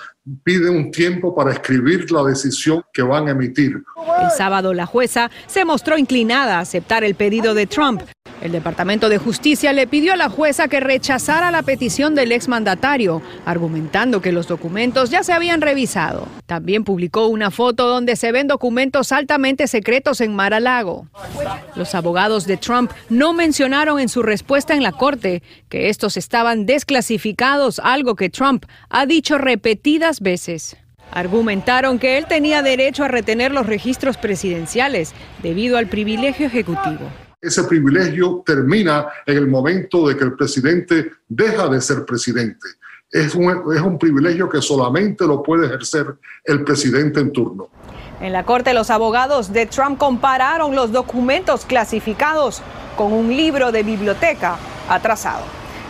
piden 0.43 0.75
un 0.75 0.91
tiempo 0.91 1.33
para 1.33 1.53
escribir 1.53 2.11
la 2.11 2.23
decisión 2.23 2.83
que 2.93 3.01
van 3.01 3.27
a 3.27 3.31
emitir. 3.31 3.83
El 4.21 4.29
sábado 4.29 4.73
la 4.73 4.85
jueza 4.85 5.31
se 5.47 5.65
mostró 5.65 5.97
inclinada 5.97 6.57
a 6.57 6.61
aceptar 6.61 7.03
el 7.03 7.15
pedido 7.15 7.55
de 7.55 7.65
Trump. 7.65 8.03
El 8.41 8.51
Departamento 8.51 9.07
de 9.07 9.19
Justicia 9.19 9.71
le 9.71 9.85
pidió 9.85 10.13
a 10.13 10.17
la 10.17 10.27
jueza 10.27 10.67
que 10.67 10.79
rechazara 10.79 11.51
la 11.51 11.61
petición 11.61 12.15
del 12.15 12.31
exmandatario, 12.31 13.21
argumentando 13.45 14.19
que 14.19 14.31
los 14.31 14.47
documentos 14.47 15.11
ya 15.11 15.21
se 15.21 15.31
habían 15.31 15.61
revisado. 15.61 16.27
También 16.47 16.83
publicó 16.83 17.27
una 17.27 17.51
foto 17.51 17.87
donde 17.87 18.15
se 18.15 18.31
ven 18.31 18.47
documentos 18.47 19.11
altamente 19.11 19.67
secretos 19.67 20.21
en 20.21 20.35
Mar-a-Lago. 20.35 21.07
Los 21.75 21.93
abogados 21.93 22.47
de 22.47 22.57
Trump 22.57 22.91
no 23.09 23.33
mencionaron 23.33 23.99
en 23.99 24.09
su 24.09 24.23
respuesta 24.23 24.73
en 24.73 24.81
la 24.81 24.91
corte 24.91 25.43
que 25.69 25.89
estos 25.89 26.17
estaban 26.17 26.65
desclasificados, 26.65 27.79
algo 27.79 28.15
que 28.15 28.31
Trump 28.31 28.65
ha 28.89 29.05
dicho 29.05 29.37
repetidas 29.37 30.19
veces. 30.19 30.77
Argumentaron 31.11 31.99
que 31.99 32.17
él 32.17 32.25
tenía 32.25 32.63
derecho 32.63 33.03
a 33.03 33.07
retener 33.07 33.51
los 33.51 33.67
registros 33.67 34.17
presidenciales 34.17 35.13
debido 35.43 35.77
al 35.77 35.87
privilegio 35.87 36.47
ejecutivo. 36.47 37.09
Ese 37.41 37.63
privilegio 37.63 38.43
termina 38.45 39.07
en 39.25 39.37
el 39.37 39.47
momento 39.47 40.07
de 40.07 40.15
que 40.15 40.23
el 40.23 40.33
presidente 40.33 41.11
deja 41.27 41.67
de 41.67 41.81
ser 41.81 42.05
presidente. 42.05 42.67
Es 43.09 43.33
un, 43.33 43.73
es 43.75 43.81
un 43.81 43.97
privilegio 43.97 44.47
que 44.47 44.61
solamente 44.61 45.25
lo 45.25 45.41
puede 45.41 45.65
ejercer 45.65 46.15
el 46.45 46.63
presidente 46.63 47.19
en 47.19 47.33
turno. 47.33 47.67
En 48.21 48.31
la 48.31 48.45
corte, 48.45 48.73
los 48.75 48.91
abogados 48.91 49.51
de 49.51 49.65
Trump 49.65 49.97
compararon 49.97 50.75
los 50.75 50.91
documentos 50.91 51.65
clasificados 51.65 52.61
con 52.95 53.11
un 53.11 53.35
libro 53.35 53.71
de 53.71 53.81
biblioteca 53.81 54.57
atrasado. 54.87 55.43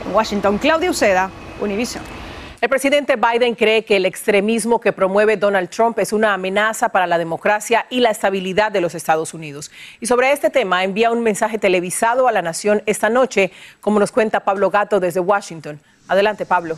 En 0.05 0.15
Washington, 0.15 0.57
Claudia 0.57 0.89
Uceda, 0.89 1.29
Univision. 1.59 2.20
El 2.61 2.69
presidente 2.69 3.15
Biden 3.15 3.55
cree 3.55 3.83
que 3.83 3.95
el 3.95 4.05
extremismo 4.05 4.79
que 4.79 4.93
promueve 4.93 5.35
Donald 5.35 5.67
Trump 5.69 5.97
es 5.97 6.13
una 6.13 6.35
amenaza 6.35 6.89
para 6.89 7.07
la 7.07 7.17
democracia 7.17 7.87
y 7.89 8.01
la 8.01 8.11
estabilidad 8.11 8.71
de 8.71 8.81
los 8.81 8.93
Estados 8.93 9.33
Unidos. 9.33 9.71
Y 9.99 10.05
sobre 10.05 10.31
este 10.31 10.51
tema 10.51 10.83
envía 10.83 11.09
un 11.09 11.23
mensaje 11.23 11.57
televisado 11.57 12.27
a 12.27 12.31
la 12.31 12.43
nación 12.43 12.83
esta 12.85 13.09
noche, 13.09 13.51
como 13.79 13.99
nos 13.99 14.11
cuenta 14.11 14.41
Pablo 14.41 14.69
Gato 14.69 14.99
desde 14.99 15.19
Washington. 15.19 15.79
Adelante, 16.07 16.45
Pablo. 16.45 16.77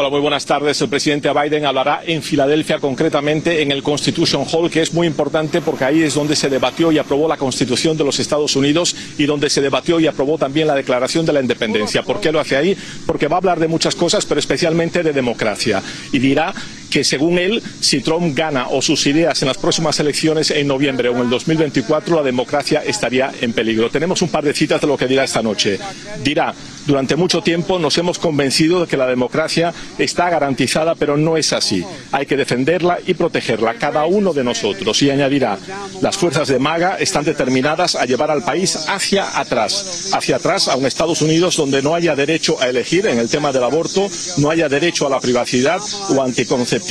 Hola, 0.00 0.08
muy 0.08 0.20
buenas 0.20 0.46
tardes. 0.46 0.80
El 0.80 0.88
presidente 0.88 1.30
Biden 1.30 1.66
hablará 1.66 2.00
en 2.06 2.22
Filadelfia, 2.22 2.78
concretamente 2.78 3.60
en 3.60 3.70
el 3.70 3.82
Constitution 3.82 4.46
Hall, 4.50 4.70
que 4.70 4.80
es 4.80 4.94
muy 4.94 5.06
importante 5.06 5.60
porque 5.60 5.84
ahí 5.84 6.02
es 6.02 6.14
donde 6.14 6.36
se 6.36 6.48
debatió 6.48 6.90
y 6.90 6.96
aprobó 6.96 7.28
la 7.28 7.36
Constitución 7.36 7.98
de 7.98 8.04
los 8.04 8.18
Estados 8.18 8.56
Unidos 8.56 8.96
y 9.18 9.26
donde 9.26 9.50
se 9.50 9.60
debatió 9.60 10.00
y 10.00 10.06
aprobó 10.06 10.38
también 10.38 10.68
la 10.68 10.74
Declaración 10.74 11.26
de 11.26 11.34
la 11.34 11.42
Independencia. 11.42 12.02
¿Por 12.02 12.18
qué 12.18 12.32
lo 12.32 12.40
hace 12.40 12.56
ahí? 12.56 12.74
Porque 13.04 13.28
va 13.28 13.36
a 13.36 13.40
hablar 13.40 13.60
de 13.60 13.68
muchas 13.68 13.94
cosas, 13.94 14.24
pero 14.24 14.40
especialmente 14.40 15.02
de 15.02 15.12
democracia. 15.12 15.82
Y 16.12 16.18
dirá 16.18 16.54
que 16.90 17.04
según 17.04 17.38
él, 17.38 17.62
si 17.80 18.00
Trump 18.00 18.36
gana 18.36 18.68
o 18.68 18.82
sus 18.82 19.06
ideas 19.06 19.40
en 19.42 19.48
las 19.48 19.58
próximas 19.58 20.00
elecciones 20.00 20.50
en 20.50 20.66
noviembre 20.66 21.08
o 21.08 21.16
en 21.16 21.22
el 21.22 21.30
2024, 21.30 22.16
la 22.16 22.22
democracia 22.22 22.82
estaría 22.84 23.32
en 23.40 23.52
peligro. 23.52 23.90
Tenemos 23.90 24.22
un 24.22 24.28
par 24.28 24.44
de 24.44 24.52
citas 24.52 24.80
de 24.80 24.86
lo 24.86 24.96
que 24.96 25.06
dirá 25.06 25.24
esta 25.24 25.42
noche. 25.42 25.78
Dirá, 26.24 26.54
durante 26.86 27.16
mucho 27.16 27.42
tiempo 27.42 27.78
nos 27.78 27.96
hemos 27.98 28.18
convencido 28.18 28.80
de 28.80 28.86
que 28.88 28.96
la 28.96 29.06
democracia 29.06 29.72
está 29.98 30.30
garantizada, 30.30 30.94
pero 30.94 31.16
no 31.16 31.36
es 31.36 31.52
así. 31.52 31.84
Hay 32.12 32.26
que 32.26 32.36
defenderla 32.36 32.98
y 33.06 33.14
protegerla, 33.14 33.74
cada 33.74 34.06
uno 34.06 34.32
de 34.32 34.44
nosotros. 34.44 35.02
Y 35.02 35.10
añadirá, 35.10 35.58
las 36.00 36.16
fuerzas 36.16 36.48
de 36.48 36.58
MAGA 36.58 36.96
están 36.98 37.24
determinadas 37.24 37.94
a 37.94 38.04
llevar 38.04 38.30
al 38.30 38.44
país 38.44 38.76
hacia 38.88 39.38
atrás, 39.38 40.10
hacia 40.12 40.36
atrás 40.36 40.68
a 40.68 40.76
un 40.76 40.86
Estados 40.86 41.22
Unidos 41.22 41.56
donde 41.56 41.82
no 41.82 41.94
haya 41.94 42.16
derecho 42.16 42.60
a 42.60 42.68
elegir 42.68 43.06
en 43.06 43.18
el 43.18 43.28
tema 43.28 43.52
del 43.52 43.64
aborto, 43.64 44.08
no 44.38 44.50
haya 44.50 44.68
derecho 44.68 45.06
a 45.06 45.10
la 45.10 45.20
privacidad 45.20 45.80
o 46.10 46.22
anticoncepción 46.22 46.90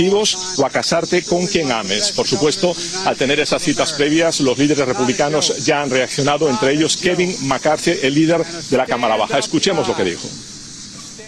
o 0.57 0.65
a 0.65 0.69
casarte 0.69 1.23
con 1.23 1.45
quien 1.47 1.71
ames. 1.71 2.11
Por 2.11 2.25
supuesto, 2.25 2.75
al 3.05 3.15
tener 3.15 3.39
esas 3.39 3.61
citas 3.61 3.93
previas, 3.93 4.39
los 4.39 4.57
líderes 4.57 4.87
republicanos 4.87 5.65
ya 5.65 5.81
han 5.81 5.89
reaccionado, 5.89 6.49
entre 6.49 6.73
ellos 6.73 6.97
Kevin 6.97 7.35
McCarthy, 7.47 7.91
el 8.01 8.13
líder 8.13 8.43
de 8.45 8.77
la 8.77 8.85
Cámara 8.85 9.17
Baja. 9.17 9.37
Escuchemos 9.37 9.87
lo 9.87 9.95
que 9.95 10.03
dijo. 10.03 10.27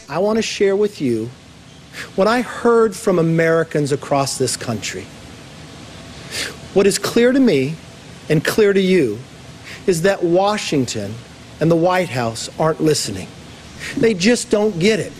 I 0.10 0.18
want 0.18 0.38
to 0.38 0.42
share 0.42 0.76
with 0.76 1.00
you 1.00 1.30
what 2.16 2.28
I 2.28 2.42
heard 2.42 2.96
from 2.96 3.20
Americans 3.20 3.92
across 3.92 4.38
this 4.38 4.58
country. 4.58 5.06
What 6.74 6.88
is 6.88 6.98
clear 6.98 7.32
to 7.32 7.40
me 7.40 7.76
and 8.30 8.44
clear 8.44 8.74
to 8.74 8.82
you 8.82 9.20
is 9.88 10.04
that 10.04 10.24
Washington 10.24 11.14
and 11.60 11.70
the 11.70 11.76
White 11.76 12.10
House 12.10 12.50
aren't 12.58 12.82
listening. 12.82 13.28
They 13.98 14.14
just 14.14 14.50
don't 14.50 14.80
get 14.80 15.00
it. 15.00 15.12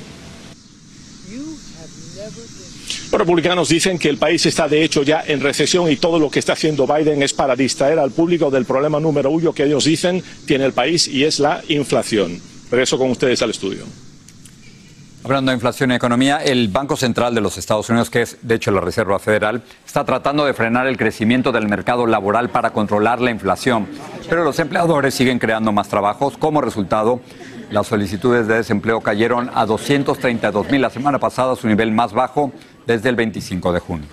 Los 3.12 3.20
republicanos 3.20 3.68
dicen 3.68 4.00
que 4.00 4.08
el 4.08 4.18
país 4.18 4.46
está 4.46 4.70
de 4.70 4.84
hecho 4.84 5.04
ya 5.04 5.22
en 5.28 5.42
recesión 5.42 5.92
y 5.92 5.98
todo 5.98 6.18
lo 6.18 6.30
que 6.30 6.40
está 6.40 6.54
haciendo 6.54 6.88
Biden 6.88 7.22
es 7.22 7.34
para 7.34 7.58
distraer 7.58 8.00
al 8.00 8.12
público 8.12 8.50
del 8.50 8.64
problema 8.64 9.02
número 9.02 9.30
uno 9.32 9.52
que 9.52 9.66
ellos 9.66 9.84
dicen 9.84 10.24
tiene 10.46 10.64
el 10.64 10.72
país 10.72 11.10
y 11.10 11.26
es 11.26 11.40
la 11.40 11.62
inflación. 11.68 12.40
Regreso 12.70 12.98
con 12.98 13.12
ustedes 13.12 13.42
al 13.42 13.50
estudio. 13.50 13.84
Hablando 15.24 15.52
de 15.52 15.56
inflación 15.56 15.92
y 15.92 15.96
economía, 15.96 16.38
el 16.38 16.68
Banco 16.70 16.98
Central 16.98 17.36
de 17.36 17.42
los 17.42 17.56
Estados 17.60 17.88
Unidos, 17.92 18.10
que 18.10 18.24
es 18.24 18.38
de 18.42 18.56
hecho 18.56 18.72
la 18.72 18.82
Reserva 18.82 19.20
Federal, 19.20 19.62
está 19.86 20.04
tratando 20.04 20.46
de 20.46 20.56
frenar 20.56 20.88
el 20.88 20.98
crecimiento 20.98 21.52
del 21.52 21.68
mercado 21.68 22.08
laboral 22.08 22.50
para 22.50 22.72
controlar 22.72 23.22
la 23.22 23.30
inflación. 23.30 23.88
Pero 24.28 24.44
los 24.44 24.58
empleadores 24.58 25.14
siguen 25.14 25.38
creando 25.38 25.72
más 25.72 25.90
trabajos. 25.90 26.38
Como 26.38 26.60
resultado, 26.60 27.22
las 27.70 27.86
solicitudes 27.86 28.48
de 28.48 28.56
desempleo 28.56 29.02
cayeron 29.02 29.52
a 29.54 29.68
232 29.68 30.72
mil 30.72 30.82
la 30.82 30.90
semana 30.90 31.20
pasada, 31.20 31.56
su 31.56 31.68
nivel 31.68 31.92
más 31.92 32.14
bajo 32.14 32.52
desde 32.88 33.10
el 33.10 33.16
25 33.16 33.74
de 33.74 33.80
junio. 33.80 34.08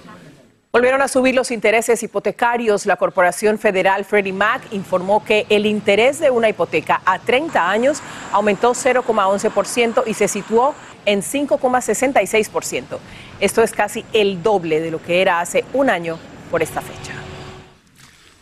Volvieron 0.70 1.00
a 1.00 1.08
subir 1.08 1.34
los 1.34 1.50
intereses 1.50 2.02
hipotecarios. 2.02 2.84
La 2.84 2.96
Corporación 2.96 3.58
Federal 3.58 4.04
Freddie 4.04 4.34
Mac 4.34 4.60
informó 4.70 5.24
que 5.24 5.46
el 5.48 5.64
interés 5.64 6.20
de 6.20 6.28
una 6.28 6.50
hipoteca 6.50 7.00
a 7.06 7.18
30 7.18 7.70
años 7.70 8.02
aumentó 8.32 8.74
0,11% 8.74 10.02
y 10.06 10.12
se 10.12 10.28
situó 10.28 10.74
en 11.08 11.22
5,66%. 11.22 12.98
Esto 13.40 13.62
es 13.62 13.72
casi 13.72 14.04
el 14.12 14.42
doble 14.42 14.80
de 14.80 14.90
lo 14.90 15.02
que 15.02 15.22
era 15.22 15.40
hace 15.40 15.64
un 15.72 15.88
año 15.88 16.18
por 16.50 16.62
esta 16.62 16.82
fecha. 16.82 17.12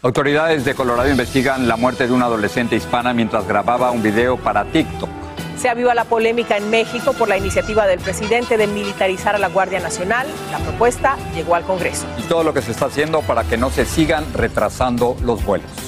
Autoridades 0.03 0.65
de 0.65 0.75
Colorado 0.75 1.09
investigan 1.09 1.69
la 1.69 1.77
muerte 1.77 2.09
de 2.09 2.13
una 2.13 2.27
adolescente 2.27 2.75
hispana 2.75 3.15
mientras 3.15 3.47
grababa 3.47 3.93
un 3.93 4.03
video 4.03 4.37
para 4.37 4.65
TikTok. 4.65 5.09
Se 5.57 5.69
aviva 5.69 5.95
la 5.95 6.05
polémica 6.05 6.57
en 6.57 6.69
México 6.69 7.13
por 7.13 7.29
la 7.29 7.39
iniciativa 7.39 7.87
del 7.87 8.01
presidente 8.01 8.57
de 8.57 8.67
militarizar 8.67 9.37
a 9.37 9.39
la 9.39 9.49
Guardia 9.49 9.79
Nacional. 9.79 10.27
La 10.51 10.59
propuesta 10.59 11.17
llegó 11.35 11.55
al 11.55 11.63
Congreso. 11.63 12.05
Y 12.19 12.23
todo 12.23 12.43
lo 12.43 12.53
que 12.53 12.63
se 12.63 12.73
está 12.73 12.87
haciendo 12.87 13.23
para 13.23 13.45
que 13.45 13.57
no 13.57 13.71
se 13.71 13.87
sigan 13.87 14.25
retrasando 14.35 15.17
los 15.23 15.45
vuelos. 15.45 15.86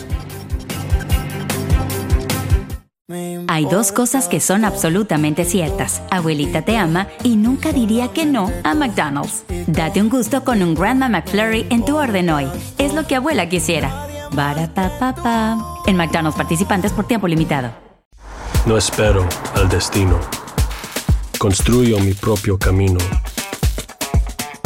Hay 3.47 3.65
dos 3.65 3.91
cosas 3.91 4.29
que 4.29 4.39
son 4.39 4.67
absolutamente 4.67 5.47
ciertas. 5.47 6.03
Abuelita 6.11 6.61
te 6.61 6.77
ama 6.77 7.09
y 7.25 7.37
nunca 7.37 7.73
diría 7.73 8.09
que 8.09 8.27
no 8.27 8.53
a 8.65 8.75
McDonald's. 8.75 9.45
Date 9.67 10.03
un 10.03 10.11
gusto 10.11 10.45
con 10.45 10.63
un 10.63 10.75
Grandma 10.75 11.09
McFlurry 11.09 11.67
en 11.71 11.87
tu 11.87 11.97
orden 11.97 12.29
hoy. 12.29 12.47
Es 12.77 12.93
lo 12.93 13.07
que 13.07 13.17
abuela 13.17 13.49
quisiera. 13.49 14.07
En 15.87 15.97
McDonald's 15.97 16.37
participantes 16.37 16.93
por 16.93 17.07
tiempo 17.07 17.27
limitado. 17.27 17.71
No 18.67 18.77
espero 18.77 19.27
al 19.55 19.71
destino. 19.71 20.21
Construyo 21.39 21.99
mi 22.01 22.13
propio 22.13 22.59
camino. 22.59 22.99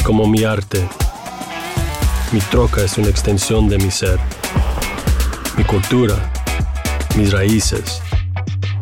Como 0.03 0.27
mi 0.27 0.43
arte. 0.43 0.85
Mi 2.33 2.41
troca 2.41 2.83
es 2.83 2.99
una 2.99 3.09
extensión 3.09 3.69
de 3.69 3.79
mi 3.79 3.93
ser. 3.93 4.19
Mi 5.57 5.63
cultura. 5.63 6.17
Mis 7.15 7.31
raíces 7.31 8.03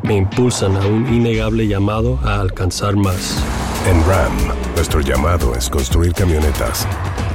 me 0.02 0.16
impulsan 0.16 0.76
a 0.76 0.80
un 0.80 1.12
innegable 1.12 1.66
llamado 1.66 2.18
a 2.24 2.40
alcanzar 2.40 2.96
más. 2.96 3.42
En 3.86 4.04
RAM, 4.06 4.54
nuestro 4.74 5.00
llamado 5.00 5.54
es 5.54 5.68
construir 5.68 6.12
camionetas 6.12 6.86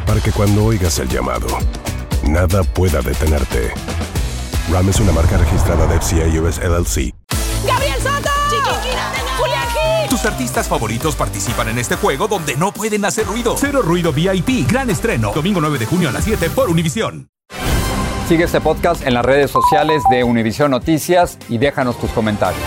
para 0.06 0.22
que 0.22 0.32
cuando 0.32 0.66
oigas 0.66 1.00
el 1.00 1.08
llamado, 1.08 1.48
nada 2.28 2.64
pueda 2.64 3.02
detenerte. 3.02 3.72
RAM 4.72 4.90
es 4.90 5.00
una 5.00 5.12
marca 5.12 5.38
registrada 5.38 5.88
de 5.88 6.00
FCA 6.00 6.42
US 6.42 6.60
LLC. 6.60 7.14
¡Gabriel 7.66 8.00
Soto! 8.02 8.30
¡Julián 9.38 9.68
Gil! 9.70 10.10
Tus 10.10 10.26
artistas 10.26 10.68
favoritos 10.68 11.16
participan 11.16 11.70
en 11.70 11.80
este 11.80 11.96
juego 11.96 12.28
donde 12.28 12.56
no 12.56 12.72
pueden 12.72 13.06
hacer 13.06 13.26
ruido. 13.26 13.56
Cero 13.58 13.82
Ruido 13.82 14.14
VIP, 14.14 14.68
gran 14.68 14.90
estreno, 14.90 15.32
domingo 15.34 15.62
9 15.62 15.78
de 15.80 15.86
junio 15.86 16.10
a 16.10 16.12
las 16.12 16.24
7 16.24 16.50
por 16.52 16.70
Univisión. 16.70 17.30
Sigue 18.28 18.46
este 18.46 18.60
podcast 18.60 19.06
en 19.06 19.14
las 19.14 19.24
redes 19.24 19.52
sociales 19.52 20.02
de 20.10 20.24
Univision 20.24 20.72
Noticias 20.72 21.38
y 21.48 21.60
déjanos 21.60 22.00
tus 22.00 22.10
comentarios. 22.10 22.64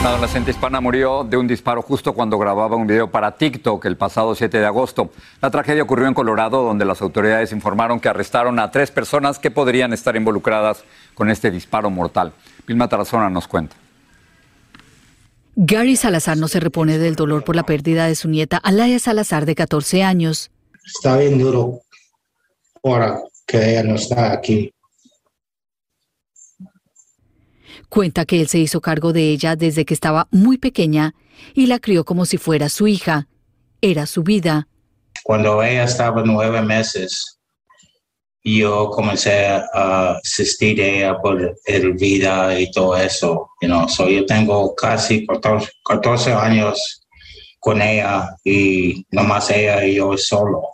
Una 0.00 0.08
adolescente 0.08 0.52
hispana 0.52 0.80
murió 0.80 1.22
de 1.22 1.36
un 1.36 1.46
disparo 1.46 1.82
justo 1.82 2.14
cuando 2.14 2.38
grababa 2.38 2.74
un 2.74 2.86
video 2.86 3.10
para 3.10 3.36
TikTok 3.36 3.84
el 3.84 3.98
pasado 3.98 4.34
7 4.34 4.58
de 4.58 4.64
agosto. 4.64 5.10
La 5.42 5.50
tragedia 5.50 5.82
ocurrió 5.82 6.06
en 6.08 6.14
Colorado, 6.14 6.62
donde 6.62 6.86
las 6.86 7.02
autoridades 7.02 7.52
informaron 7.52 8.00
que 8.00 8.08
arrestaron 8.08 8.58
a 8.58 8.70
tres 8.70 8.90
personas 8.90 9.38
que 9.38 9.50
podrían 9.50 9.92
estar 9.92 10.16
involucradas 10.16 10.82
con 11.14 11.28
este 11.28 11.50
disparo 11.50 11.90
mortal. 11.90 12.32
Vilma 12.66 12.88
Tarazona 12.88 13.28
nos 13.28 13.46
cuenta. 13.46 13.76
Gary 15.56 15.96
Salazar 15.96 16.38
no 16.38 16.48
se 16.48 16.60
repone 16.60 16.96
del 16.96 17.16
dolor 17.16 17.44
por 17.44 17.54
la 17.54 17.64
pérdida 17.64 18.06
de 18.06 18.14
su 18.14 18.30
nieta 18.30 18.56
Alaya 18.56 18.98
Salazar 18.98 19.44
de 19.44 19.56
14 19.56 20.02
años. 20.02 20.50
Está 20.86 21.18
bien 21.18 21.38
duro 21.38 21.80
ahora 22.82 23.18
que 23.46 23.70
ella 23.70 23.82
no 23.82 23.94
está 23.96 24.32
aquí. 24.32 24.72
Cuenta 27.88 28.24
que 28.24 28.40
él 28.40 28.48
se 28.48 28.58
hizo 28.58 28.80
cargo 28.80 29.12
de 29.12 29.30
ella 29.30 29.56
desde 29.56 29.84
que 29.84 29.94
estaba 29.94 30.26
muy 30.30 30.58
pequeña 30.58 31.14
y 31.54 31.66
la 31.66 31.78
crió 31.78 32.04
como 32.04 32.26
si 32.26 32.38
fuera 32.38 32.68
su 32.68 32.86
hija. 32.86 33.28
Era 33.80 34.06
su 34.06 34.22
vida. 34.22 34.68
Cuando 35.22 35.62
ella 35.62 35.84
estaba 35.84 36.22
nueve 36.24 36.60
meses, 36.62 37.38
yo 38.42 38.90
comencé 38.90 39.46
a 39.46 40.18
asistir 40.22 40.80
a 40.80 40.86
ella 40.86 41.18
por 41.18 41.56
el 41.64 41.92
vida 41.94 42.58
y 42.58 42.70
todo 42.70 42.96
eso. 42.96 43.48
You 43.62 43.68
know? 43.68 43.88
so 43.88 44.08
yo 44.08 44.26
tengo 44.26 44.74
casi 44.74 45.26
14, 45.26 45.70
14 45.84 46.32
años 46.32 47.00
con 47.58 47.80
ella 47.80 48.36
y 48.44 49.06
nomás 49.10 49.50
ella 49.50 49.84
y 49.84 49.94
yo 49.94 50.16
solo. 50.18 50.73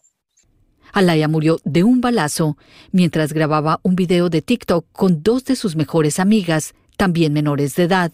Alaya 0.93 1.29
murió 1.29 1.61
de 1.65 1.85
un 1.85 2.01
balazo 2.01 2.57
mientras 2.93 3.33
grababa 3.33 3.81
un 3.83 3.97
video 3.97 4.31
de 4.31 4.43
TikTok 4.43 4.87
con 4.93 5.23
dos 5.23 5.45
de 5.45 5.57
sus 5.57 5.77
mejores 5.77 6.19
amigas, 6.19 6.75
también 6.97 7.33
menores 7.33 7.75
de 7.77 7.85
edad. 7.85 8.13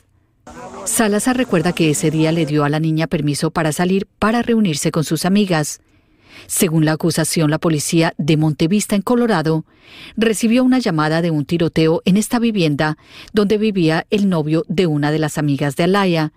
Salazar 0.84 1.36
recuerda 1.36 1.72
que 1.72 1.90
ese 1.90 2.10
día 2.10 2.30
le 2.30 2.46
dio 2.46 2.64
a 2.64 2.68
la 2.68 2.78
niña 2.78 3.08
permiso 3.08 3.50
para 3.50 3.72
salir 3.72 4.06
para 4.18 4.42
reunirse 4.42 4.92
con 4.92 5.04
sus 5.04 5.24
amigas. 5.24 5.80
Según 6.46 6.84
la 6.84 6.92
acusación, 6.92 7.50
la 7.50 7.58
policía 7.58 8.14
de 8.18 8.36
Montevista, 8.36 8.94
en 8.94 9.02
Colorado, 9.02 9.64
recibió 10.16 10.62
una 10.62 10.78
llamada 10.78 11.22
de 11.22 11.30
un 11.30 11.44
tiroteo 11.44 12.02
en 12.04 12.16
esta 12.16 12.38
vivienda 12.38 12.98
donde 13.32 13.58
vivía 13.58 14.06
el 14.10 14.28
novio 14.28 14.64
de 14.68 14.86
una 14.86 15.10
de 15.10 15.18
las 15.18 15.38
amigas 15.38 15.76
de 15.76 15.84
Alaya. 15.84 16.32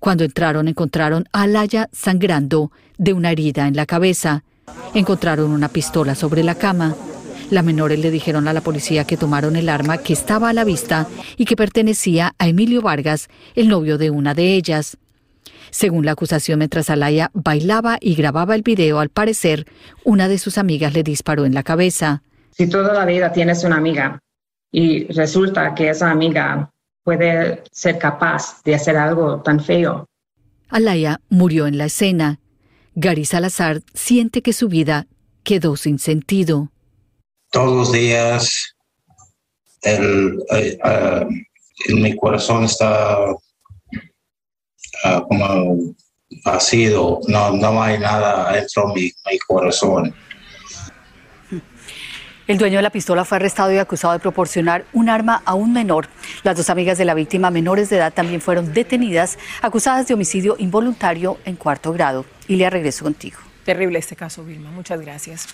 Cuando 0.00 0.24
entraron 0.24 0.68
encontraron 0.68 1.28
a 1.32 1.42
Alaya 1.42 1.88
sangrando 1.92 2.72
de 2.96 3.12
una 3.12 3.30
herida 3.30 3.68
en 3.68 3.76
la 3.76 3.86
cabeza. 3.86 4.44
Encontraron 4.94 5.50
una 5.50 5.68
pistola 5.68 6.14
sobre 6.14 6.42
la 6.42 6.54
cama. 6.54 6.94
Las 7.50 7.64
menores 7.64 7.98
le 7.98 8.10
dijeron 8.10 8.48
a 8.48 8.52
la 8.52 8.60
policía 8.60 9.04
que 9.04 9.16
tomaron 9.16 9.56
el 9.56 9.68
arma 9.68 9.98
que 9.98 10.12
estaba 10.12 10.50
a 10.50 10.52
la 10.52 10.64
vista 10.64 11.06
y 11.36 11.44
que 11.44 11.56
pertenecía 11.56 12.34
a 12.38 12.48
Emilio 12.48 12.82
Vargas, 12.82 13.28
el 13.54 13.68
novio 13.68 13.96
de 13.98 14.10
una 14.10 14.34
de 14.34 14.54
ellas. 14.54 14.98
Según 15.70 16.04
la 16.04 16.12
acusación, 16.12 16.58
mientras 16.58 16.90
Alaya 16.90 17.30
bailaba 17.34 17.98
y 18.00 18.14
grababa 18.14 18.54
el 18.54 18.62
video, 18.62 19.00
al 19.00 19.08
parecer, 19.08 19.66
una 20.04 20.28
de 20.28 20.38
sus 20.38 20.58
amigas 20.58 20.92
le 20.94 21.02
disparó 21.02 21.44
en 21.44 21.54
la 21.54 21.62
cabeza. 21.62 22.22
Si 22.50 22.68
toda 22.68 22.92
la 22.92 23.04
vida 23.04 23.32
tienes 23.32 23.64
una 23.64 23.76
amiga 23.76 24.18
y 24.70 25.06
resulta 25.12 25.74
que 25.74 25.90
esa 25.90 26.10
amiga 26.10 26.70
puede 27.02 27.62
ser 27.72 27.98
capaz 27.98 28.62
de 28.64 28.74
hacer 28.74 28.96
algo 28.96 29.40
tan 29.40 29.60
feo. 29.60 30.06
Alaya 30.68 31.20
murió 31.30 31.66
en 31.66 31.78
la 31.78 31.86
escena. 31.86 32.38
Gary 33.00 33.24
Salazar 33.24 33.82
siente 33.94 34.42
que 34.42 34.52
su 34.52 34.66
vida 34.68 35.06
quedó 35.44 35.76
sin 35.76 36.00
sentido. 36.00 36.72
Todos 37.52 37.76
los 37.76 37.92
días 37.92 38.74
el, 39.82 40.36
eh, 40.50 40.76
ah, 40.82 41.24
en 41.86 42.02
mi 42.02 42.16
corazón 42.16 42.64
está 42.64 43.18
ah, 45.04 45.24
como 45.28 45.94
vacío, 46.44 47.20
no, 47.28 47.52
no 47.52 47.80
hay 47.80 48.00
nada 48.00 48.52
dentro 48.52 48.88
de 48.88 48.94
mi, 48.94 49.02
mi 49.30 49.38
corazón. 49.46 50.12
El 52.48 52.58
dueño 52.58 52.78
de 52.78 52.82
la 52.82 52.90
pistola 52.90 53.24
fue 53.24 53.36
arrestado 53.36 53.72
y 53.72 53.78
acusado 53.78 54.14
de 54.14 54.18
proporcionar 54.18 54.86
un 54.92 55.08
arma 55.08 55.40
a 55.44 55.54
un 55.54 55.72
menor. 55.72 56.08
Las 56.42 56.56
dos 56.56 56.68
amigas 56.68 56.98
de 56.98 57.04
la 57.04 57.14
víctima, 57.14 57.52
menores 57.52 57.90
de 57.90 57.98
edad, 57.98 58.12
también 58.12 58.40
fueron 58.40 58.72
detenidas, 58.72 59.38
acusadas 59.62 60.08
de 60.08 60.14
homicidio 60.14 60.56
involuntario 60.58 61.38
en 61.44 61.54
cuarto 61.54 61.92
grado. 61.92 62.24
Le 62.48 62.68
regreso 62.70 63.04
contigo. 63.04 63.38
Terrible 63.64 63.98
este 63.98 64.16
caso, 64.16 64.44
Vilma. 64.44 64.70
Muchas 64.70 64.98
gracias. 65.00 65.46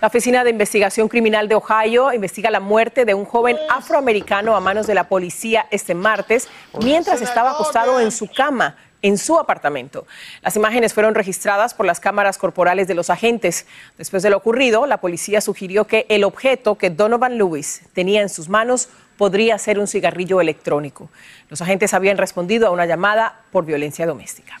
La 0.00 0.06
Oficina 0.06 0.44
de 0.44 0.50
Investigación 0.50 1.08
Criminal 1.08 1.48
de 1.48 1.56
Ohio 1.56 2.12
investiga 2.12 2.48
la 2.48 2.60
muerte 2.60 3.04
de 3.04 3.12
un 3.12 3.24
joven 3.24 3.56
afroamericano 3.68 4.54
a 4.54 4.60
manos 4.60 4.86
de 4.86 4.94
la 4.94 5.08
policía 5.08 5.66
este 5.72 5.94
martes 5.94 6.48
mientras 6.80 7.20
estaba 7.22 7.50
acostado 7.50 8.00
en 8.00 8.12
su 8.12 8.28
cama 8.28 8.76
en 9.02 9.18
su 9.18 9.38
apartamento. 9.38 10.06
Las 10.42 10.56
imágenes 10.56 10.94
fueron 10.94 11.14
registradas 11.14 11.74
por 11.74 11.86
las 11.86 12.00
cámaras 12.00 12.38
corporales 12.38 12.88
de 12.88 12.94
los 12.94 13.10
agentes. 13.10 13.66
Después 13.98 14.22
de 14.22 14.30
lo 14.30 14.38
ocurrido, 14.38 14.86
la 14.86 15.00
policía 15.00 15.40
sugirió 15.40 15.86
que 15.86 16.06
el 16.08 16.24
objeto 16.24 16.76
que 16.76 16.90
Donovan 16.90 17.36
Lewis 17.36 17.82
tenía 17.92 18.22
en 18.22 18.28
sus 18.28 18.48
manos 18.48 18.88
podría 19.16 19.58
ser 19.58 19.78
un 19.78 19.86
cigarrillo 19.86 20.40
electrónico. 20.40 21.08
Los 21.50 21.62
agentes 21.62 21.94
habían 21.94 22.18
respondido 22.18 22.66
a 22.66 22.70
una 22.70 22.86
llamada 22.86 23.40
por 23.52 23.64
violencia 23.64 24.06
doméstica. 24.06 24.58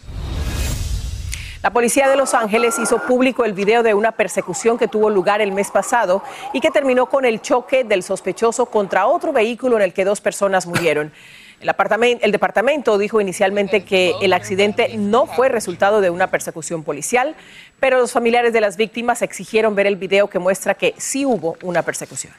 La 1.66 1.72
policía 1.72 2.08
de 2.08 2.14
Los 2.14 2.32
Ángeles 2.32 2.78
hizo 2.78 3.00
público 3.00 3.44
el 3.44 3.52
video 3.52 3.82
de 3.82 3.92
una 3.92 4.12
persecución 4.12 4.78
que 4.78 4.86
tuvo 4.86 5.10
lugar 5.10 5.40
el 5.40 5.50
mes 5.50 5.72
pasado 5.72 6.22
y 6.52 6.60
que 6.60 6.70
terminó 6.70 7.06
con 7.06 7.24
el 7.24 7.42
choque 7.42 7.82
del 7.82 8.04
sospechoso 8.04 8.66
contra 8.66 9.08
otro 9.08 9.32
vehículo 9.32 9.74
en 9.74 9.82
el 9.82 9.92
que 9.92 10.04
dos 10.04 10.20
personas 10.20 10.68
murieron. 10.68 11.10
El, 11.60 11.74
el, 12.22 12.30
departamento 12.30 12.98
dijo 12.98 13.20
inicialmente 13.20 13.84
que 13.84 14.14
el 14.22 14.32
accidente 14.32 14.96
no 14.96 15.26
fue 15.26 15.48
resultado 15.48 16.00
de 16.00 16.10
una 16.10 16.28
persecución 16.28 16.84
policial, 16.84 17.34
pero 17.80 17.98
los 17.98 18.12
familiares 18.12 18.52
de 18.52 18.60
las 18.60 18.76
víctimas 18.76 19.20
exigieron 19.22 19.74
ver 19.74 19.88
el 19.88 19.96
video 19.96 20.28
que 20.28 20.38
muestra 20.38 20.74
que 20.74 20.94
sí 20.98 21.26
hubo 21.26 21.56
una 21.62 21.82
persecución. 21.82 22.32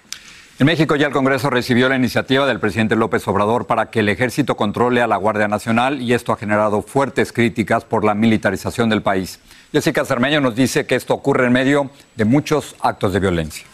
En 0.59 0.65
México 0.65 0.95
ya 0.95 1.05
el 1.05 1.13
Congreso 1.13 1.51
recibió 1.51 1.87
la 1.87 1.97
iniciativa 1.97 2.47
del 2.47 2.59
presidente 2.59 2.95
López 2.95 3.27
Obrador 3.27 3.67
para 3.67 3.91
que 3.91 3.99
el 3.99 4.09
ejército 4.09 4.57
controle 4.57 5.03
a 5.03 5.07
la 5.07 5.15
Guardia 5.15 5.47
Nacional 5.47 6.01
y 6.01 6.13
esto 6.13 6.33
ha 6.33 6.37
generado 6.37 6.81
fuertes 6.81 7.31
críticas 7.31 7.83
por 7.83 8.03
la 8.03 8.15
militarización 8.15 8.89
del 8.89 9.03
país. 9.03 9.39
Jessica 9.71 10.03
Cermeño 10.03 10.41
nos 10.41 10.55
dice 10.55 10.87
que 10.87 10.95
esto 10.95 11.13
ocurre 11.13 11.45
en 11.45 11.53
medio 11.53 11.91
de 12.15 12.25
muchos 12.25 12.75
actos 12.79 13.13
de 13.13 13.19
violencia. 13.19 13.67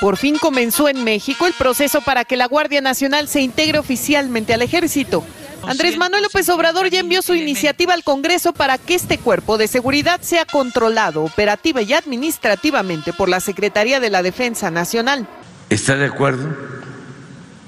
Por 0.00 0.16
fin 0.16 0.38
comenzó 0.38 0.88
en 0.88 1.02
México 1.02 1.48
el 1.48 1.54
proceso 1.54 2.00
para 2.02 2.24
que 2.24 2.36
la 2.36 2.46
Guardia 2.46 2.80
Nacional 2.80 3.26
se 3.26 3.40
integre 3.40 3.80
oficialmente 3.80 4.54
al 4.54 4.62
ejército. 4.62 5.24
Andrés 5.68 5.96
Manuel 5.96 6.22
López 6.22 6.48
Obrador 6.48 6.90
ya 6.90 7.00
envió 7.00 7.22
su 7.22 7.34
iniciativa 7.34 7.94
al 7.94 8.04
Congreso 8.04 8.52
para 8.52 8.78
que 8.78 8.94
este 8.94 9.18
cuerpo 9.18 9.58
de 9.58 9.68
seguridad 9.68 10.20
sea 10.20 10.44
controlado 10.44 11.24
operativa 11.24 11.82
y 11.82 11.92
administrativamente 11.92 13.12
por 13.12 13.28
la 13.28 13.40
Secretaría 13.40 14.00
de 14.00 14.10
la 14.10 14.22
Defensa 14.22 14.70
Nacional. 14.70 15.26
¿Está 15.70 15.96
de 15.96 16.06
acuerdo 16.06 16.54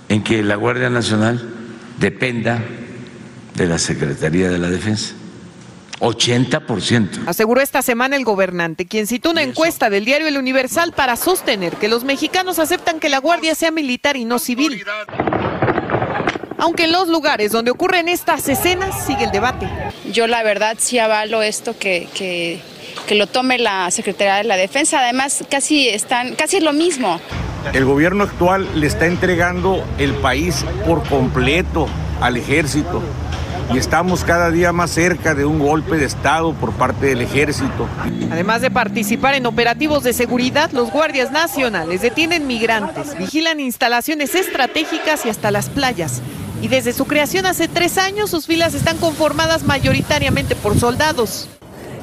en 0.08 0.22
que 0.22 0.42
la 0.42 0.56
Guardia 0.56 0.90
Nacional 0.90 1.48
dependa 1.98 2.62
de 3.54 3.66
la 3.66 3.78
Secretaría 3.78 4.50
de 4.50 4.58
la 4.58 4.68
Defensa? 4.68 5.14
80%. 6.00 7.26
Aseguró 7.26 7.60
esta 7.60 7.82
semana 7.82 8.16
el 8.16 8.24
gobernante, 8.24 8.86
quien 8.86 9.06
citó 9.06 9.30
una 9.30 9.42
encuesta 9.42 9.88
del 9.88 10.04
diario 10.04 10.28
El 10.28 10.36
Universal 10.36 10.92
para 10.92 11.16
sostener 11.16 11.76
que 11.76 11.88
los 11.88 12.04
mexicanos 12.04 12.58
aceptan 12.58 13.00
que 13.00 13.08
la 13.08 13.18
Guardia 13.18 13.54
sea 13.54 13.70
militar 13.70 14.16
y 14.16 14.24
no 14.24 14.38
civil. 14.38 14.84
Aunque 16.66 16.86
en 16.86 16.90
los 16.90 17.06
lugares 17.06 17.52
donde 17.52 17.70
ocurren 17.70 18.08
estas 18.08 18.48
escenas 18.48 19.06
sigue 19.06 19.22
el 19.22 19.30
debate. 19.30 19.68
Yo 20.10 20.26
la 20.26 20.42
verdad 20.42 20.74
sí 20.80 20.98
avalo 20.98 21.40
esto 21.40 21.78
que, 21.78 22.08
que, 22.12 22.60
que 23.06 23.14
lo 23.14 23.28
tome 23.28 23.56
la 23.56 23.88
Secretaría 23.92 24.34
de 24.34 24.42
la 24.42 24.56
Defensa. 24.56 24.98
Además, 24.98 25.44
casi 25.48 25.88
están, 25.88 26.34
casi 26.34 26.56
es 26.56 26.64
lo 26.64 26.72
mismo. 26.72 27.20
El 27.72 27.84
gobierno 27.84 28.24
actual 28.24 28.68
le 28.74 28.88
está 28.88 29.06
entregando 29.06 29.84
el 29.98 30.12
país 30.14 30.64
por 30.84 31.04
completo 31.08 31.86
al 32.20 32.36
ejército 32.36 33.00
y 33.72 33.78
estamos 33.78 34.24
cada 34.24 34.50
día 34.50 34.72
más 34.72 34.90
cerca 34.90 35.36
de 35.36 35.44
un 35.44 35.60
golpe 35.60 35.98
de 35.98 36.04
Estado 36.06 36.52
por 36.52 36.72
parte 36.72 37.06
del 37.06 37.20
ejército. 37.20 37.88
Además 38.32 38.60
de 38.60 38.72
participar 38.72 39.34
en 39.34 39.46
operativos 39.46 40.02
de 40.02 40.12
seguridad, 40.12 40.72
los 40.72 40.90
guardias 40.90 41.30
nacionales 41.30 42.00
detienen 42.00 42.48
migrantes, 42.48 43.16
vigilan 43.16 43.60
instalaciones 43.60 44.34
estratégicas 44.34 45.24
y 45.26 45.30
hasta 45.30 45.52
las 45.52 45.68
playas. 45.68 46.22
Y 46.62 46.68
desde 46.68 46.92
su 46.92 47.06
creación 47.06 47.46
hace 47.46 47.68
tres 47.68 47.98
años, 47.98 48.30
sus 48.30 48.46
filas 48.46 48.74
están 48.74 48.96
conformadas 48.98 49.64
mayoritariamente 49.64 50.56
por 50.56 50.78
soldados. 50.78 51.48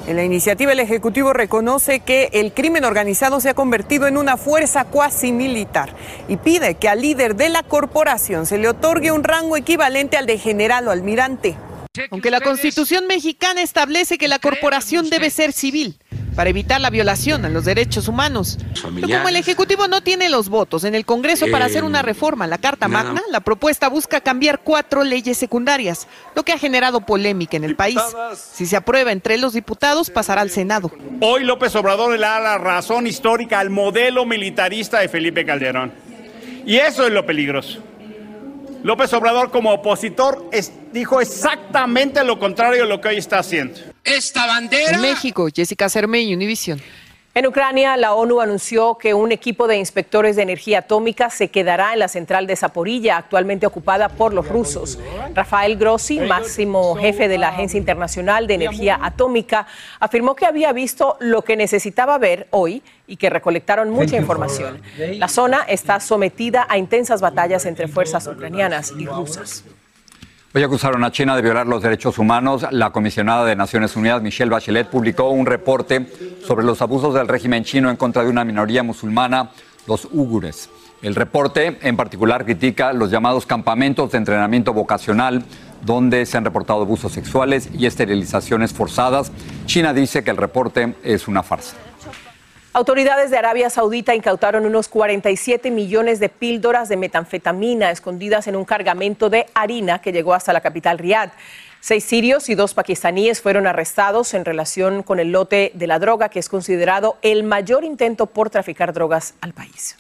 En 0.06 0.18
la 0.18 0.24
iniciativa, 0.24 0.74
el 0.74 0.82
Ejecutivo 0.82 1.32
reconoce 1.32 2.02
que 2.02 2.30
el 2.34 2.54
crimen 2.54 2.84
organizado 2.84 3.40
se 3.40 3.50
ha 3.50 3.54
convertido 3.54 4.06
en 4.06 4.18
una 4.18 4.36
fuerza 4.36 4.84
cuasi 4.84 5.32
militar 5.32 5.96
y 6.28 6.36
pide 6.36 6.76
que 6.76 6.90
al 6.90 7.02
líder 7.02 7.36
de 7.36 7.48
la 7.48 7.64
corporación 7.64 8.46
se 8.46 8.58
le 8.58 8.68
otorgue 8.68 9.14
un 9.14 9.24
rango 9.24 9.56
equivalente 9.56 10.18
al 10.18 10.26
de 10.26 10.38
general 10.38 10.90
o 10.90 10.92
almirante. 10.92 11.56
Aunque 12.10 12.32
la 12.32 12.42
Constitución 12.42 13.06
mexicana 13.06 13.62
establece 13.62 14.18
que 14.18 14.28
la 14.28 14.40
corporación 14.40 15.12
debe 15.12 15.30
ser 15.30 15.54
civil, 15.54 16.00
para 16.36 16.50
evitar 16.50 16.82
la 16.82 16.90
violación 16.90 17.46
a 17.46 17.50
los 17.50 17.66
derechos 17.66 18.08
humanos. 18.08 18.58
Pero 18.96 19.08
como 19.08 19.30
el 19.30 19.36
Ejecutivo 19.36 19.88
no 19.88 20.02
tiene 20.02 20.28
los 20.28 20.50
votos 20.50 20.86
en 20.86 20.96
el 20.96 21.06
Congreso 21.06 21.46
para 21.52 21.66
hacer 21.66 21.84
una 21.84 22.02
reforma 22.02 22.46
a 22.46 22.48
la 22.48 22.58
Carta 22.58 22.88
Magna, 22.88 23.22
la 23.30 23.42
propuesta 23.42 23.90
busca 23.90 24.22
cambiar 24.22 24.62
cuatro 24.62 25.04
leyes 25.04 25.38
secundarias, 25.38 26.08
lo 26.36 26.42
que 26.42 26.52
ha 26.52 26.58
generado 26.58 27.02
polémica 27.02 27.58
en 27.58 27.64
el 27.64 27.76
país. 27.76 28.00
Si 28.34 28.66
se 28.66 28.76
aprueba 28.76 29.12
entre 29.12 29.38
los 29.38 29.54
diputados, 29.54 30.10
pasará 30.10 30.42
al 30.42 30.50
Senado. 30.50 30.92
Hoy 31.22 31.44
López 31.44 31.76
Obrador 31.76 32.14
le 32.14 32.18
da 32.18 32.40
la 32.40 32.58
razón 32.58 33.06
histórica 33.06 33.60
al 33.60 33.70
modelo 33.70 34.26
militarista 34.26 35.00
de 35.00 35.10
Felipe 35.10 35.46
Calderón. 35.46 35.94
Y 36.66 36.78
eso 36.78 37.06
es 37.06 37.14
lo 37.14 37.24
peligroso. 37.24 37.84
López 38.84 39.14
Obrador 39.14 39.50
como 39.50 39.72
opositor 39.72 40.50
dijo 40.92 41.22
exactamente 41.22 42.24
lo 42.24 42.38
contrario 42.38 42.84
de 42.84 42.90
lo 42.90 43.00
que 43.00 43.08
hoy 43.08 43.18
está 43.18 43.40
haciendo. 43.40 43.80
Esta 44.04 44.46
bandera. 44.46 44.92
En 44.92 45.02
México, 45.02 45.48
Jessica 45.54 45.88
Cermeño, 45.90 46.36
Univisión. 46.36 46.82
En 47.36 47.48
Ucrania, 47.48 47.98
la 47.98 48.14
ONU 48.14 48.42
anunció 48.42 48.96
que 49.00 49.16
un 49.16 49.32
equipo 49.32 49.68
de 49.68 49.78
inspectores 49.78 50.36
de 50.36 50.44
energía 50.44 50.80
atómica 50.80 51.32
se 51.32 51.48
quedará 51.48 51.94
en 51.94 51.98
la 51.98 52.08
central 52.08 52.46
de 52.46 52.56
Zaporilla, 52.56 53.18
actualmente 53.18 53.66
ocupada 53.66 54.10
por 54.10 54.36
los 54.36 54.48
rusos. 54.48 55.00
Rafael 55.34 55.76
Grossi, 55.76 56.20
máximo 56.20 56.96
jefe 56.96 57.28
de 57.28 57.40
la 57.40 57.48
Agencia 57.48 57.80
Internacional 57.80 58.46
de 58.46 58.54
Energía 58.54 59.00
Atómica, 59.02 59.66
afirmó 60.00 60.36
que 60.36 60.46
había 60.46 60.72
visto 60.74 61.18
lo 61.22 61.42
que 61.42 61.58
necesitaba 61.58 62.20
ver 62.20 62.48
hoy 62.52 62.84
y 63.08 63.18
que 63.18 63.32
recolectaron 63.32 63.90
mucha 63.90 64.16
información. 64.16 64.84
La 64.98 65.28
zona 65.28 65.64
está 65.68 66.00
sometida 66.00 66.68
a 66.70 66.78
intensas 66.78 67.20
batallas 67.20 67.66
entre 67.66 67.88
fuerzas 67.88 68.28
ucranianas 68.28 68.94
y 68.96 69.08
rusas. 69.08 69.64
Hoy 70.56 70.62
acusaron 70.62 71.04
a 71.04 71.12
China 71.12 71.36
de 71.36 71.42
violar 71.42 71.66
los 71.66 71.82
derechos 71.82 72.20
humanos. 72.20 72.64
La 72.70 72.92
comisionada 72.92 73.44
de 73.44 73.56
Naciones 73.56 73.96
Unidas, 73.96 74.22
Michelle 74.22 74.52
Bachelet, 74.52 74.88
publicó 74.88 75.30
un 75.30 75.48
reporte 75.48 76.06
sobre 76.46 76.64
los 76.64 76.80
abusos 76.84 77.16
del 77.16 77.28
régimen 77.28 77.64
chino 77.64 77.90
en 77.90 77.96
contra 77.96 78.24
de 78.24 78.30
una 78.30 78.46
minoría 78.46 78.84
musulmana, 78.84 79.50
los 79.88 80.06
ugures. 80.12 80.70
El 81.02 81.16
reporte 81.16 81.80
en 81.82 81.98
particular 81.98 82.46
critica 82.46 82.94
los 82.94 83.10
llamados 83.10 83.48
campamentos 83.48 84.12
de 84.12 84.20
entrenamiento 84.20 84.74
vocacional, 84.74 85.44
donde 85.84 86.24
se 86.28 86.38
han 86.38 86.46
reportado 86.46 86.84
abusos 86.84 87.12
sexuales 87.12 87.72
y 87.74 87.88
esterilizaciones 87.88 88.74
forzadas. 88.74 89.32
China 89.66 89.92
dice 89.92 90.24
que 90.24 90.30
el 90.30 90.38
reporte 90.38 90.94
es 91.04 91.28
una 91.28 91.42
farsa. 91.42 91.78
Autoridades 92.76 93.30
de 93.30 93.38
Arabia 93.38 93.70
Saudita 93.70 94.16
incautaron 94.16 94.66
unos 94.66 94.88
47 94.88 95.70
millones 95.70 96.20
de 96.20 96.28
píldoras 96.28 96.90
de 96.90 96.98
metanfetamina 96.98 97.92
escondidas 97.92 98.48
en 98.48 98.56
un 98.56 98.66
cargamento 98.66 99.30
de 99.30 99.46
harina 99.54 100.02
que 100.02 100.12
llegó 100.12 100.34
hasta 100.34 100.54
la 100.54 100.62
capital 100.62 100.98
Riad. 100.98 101.30
Seis 101.82 102.04
sirios 102.04 102.50
y 102.50 102.56
dos 102.56 102.74
pakistaníes 102.74 103.42
fueron 103.42 103.68
arrestados 103.68 104.34
en 104.34 104.44
relación 104.44 105.04
con 105.04 105.20
el 105.20 105.32
lote 105.32 105.72
de 105.76 105.86
la 105.86 106.00
droga, 106.00 106.30
que 106.30 106.40
es 106.40 106.50
considerado 106.50 107.18
el 107.22 107.44
mayor 107.44 107.84
intento 107.84 108.26
por 108.26 108.50
traficar 108.50 108.92
drogas 108.92 109.36
al 109.42 109.54
país. 109.54 109.96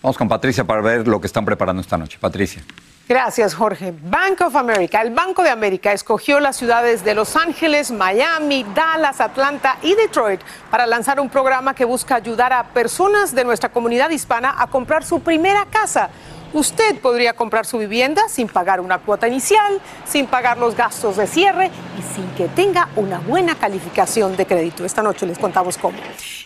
Vamos 0.00 0.16
con 0.16 0.26
Patricia 0.26 0.64
para 0.64 0.80
ver 0.80 1.06
lo 1.06 1.20
que 1.20 1.26
están 1.26 1.44
preparando 1.44 1.82
esta 1.82 1.98
noche. 1.98 2.16
Patricia. 2.18 2.62
Gracias, 3.08 3.54
Jorge. 3.54 3.94
Bank 4.02 4.40
of 4.40 4.56
America, 4.56 5.00
el 5.00 5.14
Banco 5.14 5.44
de 5.44 5.50
América, 5.50 5.92
escogió 5.92 6.40
las 6.40 6.56
ciudades 6.56 7.04
de 7.04 7.14
Los 7.14 7.36
Ángeles, 7.36 7.92
Miami, 7.92 8.66
Dallas, 8.74 9.20
Atlanta 9.20 9.78
y 9.82 9.94
Detroit 9.94 10.40
para 10.72 10.86
lanzar 10.86 11.20
un 11.20 11.28
programa 11.28 11.72
que 11.72 11.84
busca 11.84 12.16
ayudar 12.16 12.52
a 12.52 12.64
personas 12.64 13.32
de 13.32 13.44
nuestra 13.44 13.68
comunidad 13.68 14.10
hispana 14.10 14.56
a 14.58 14.66
comprar 14.66 15.04
su 15.04 15.20
primera 15.20 15.66
casa 15.66 16.10
usted 16.56 16.98
podría 17.00 17.34
comprar 17.34 17.66
su 17.66 17.78
vivienda 17.78 18.22
sin 18.28 18.48
pagar 18.48 18.80
una 18.80 18.98
cuota 18.98 19.28
inicial, 19.28 19.80
sin 20.06 20.26
pagar 20.26 20.56
los 20.56 20.74
gastos 20.74 21.16
de 21.16 21.26
cierre 21.26 21.70
y 21.98 22.14
sin 22.14 22.28
que 22.30 22.48
tenga 22.48 22.88
una 22.96 23.18
buena 23.18 23.54
calificación 23.56 24.36
de 24.36 24.46
crédito. 24.46 24.84
Esta 24.84 25.02
noche 25.02 25.26
les 25.26 25.38
contamos 25.38 25.76
cómo. 25.76 25.98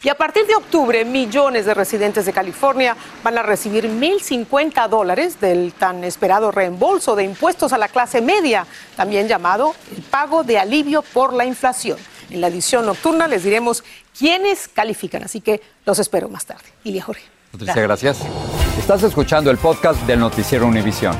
Y 0.03 0.09
a 0.09 0.16
partir 0.16 0.46
de 0.46 0.57
octubre, 0.57 1.05
millones 1.05 1.64
de 1.64 1.75
residentes 1.75 2.27
de 2.27 2.33
California 2.33 2.96
van 3.23 3.38
a 3.38 3.42
recibir 3.42 3.87
1.050 3.87 4.88
dólares 4.88 5.40
del 5.40 5.73
tan 5.75 6.03
esperado 6.03 6.51
reembolso 6.51 7.14
de 7.14 7.25
impuestos 7.25 7.73
a 7.73 7.79
la 7.79 7.88
clase 7.88 8.20
media, 8.20 8.66
también 8.96 9.29
llamado 9.29 9.75
el 9.96 10.03
pago 10.03 10.42
de 10.42 10.59
alivio 10.59 11.03
por 11.03 11.33
la 11.33 11.44
inflación. 11.44 11.99
En 12.31 12.40
la 12.40 12.49
edición 12.49 12.87
nocturna 12.87 13.29
les 13.29 13.44
diremos 13.44 13.85
quiénes 14.18 14.68
califican, 14.68 15.23
así 15.23 15.40
que 15.40 15.61
los 15.85 15.99
espero 15.99 16.29
más 16.29 16.46
tarde. 16.46 16.64
Ilia 16.83 17.03
Jorge. 17.03 17.23
Patricia, 17.53 17.83
gracias. 17.83 18.18
Estás 18.81 19.03
escuchando 19.03 19.51
el 19.51 19.59
podcast 19.59 20.01
del 20.07 20.19
Noticiero 20.19 20.66
Univisión. 20.66 21.14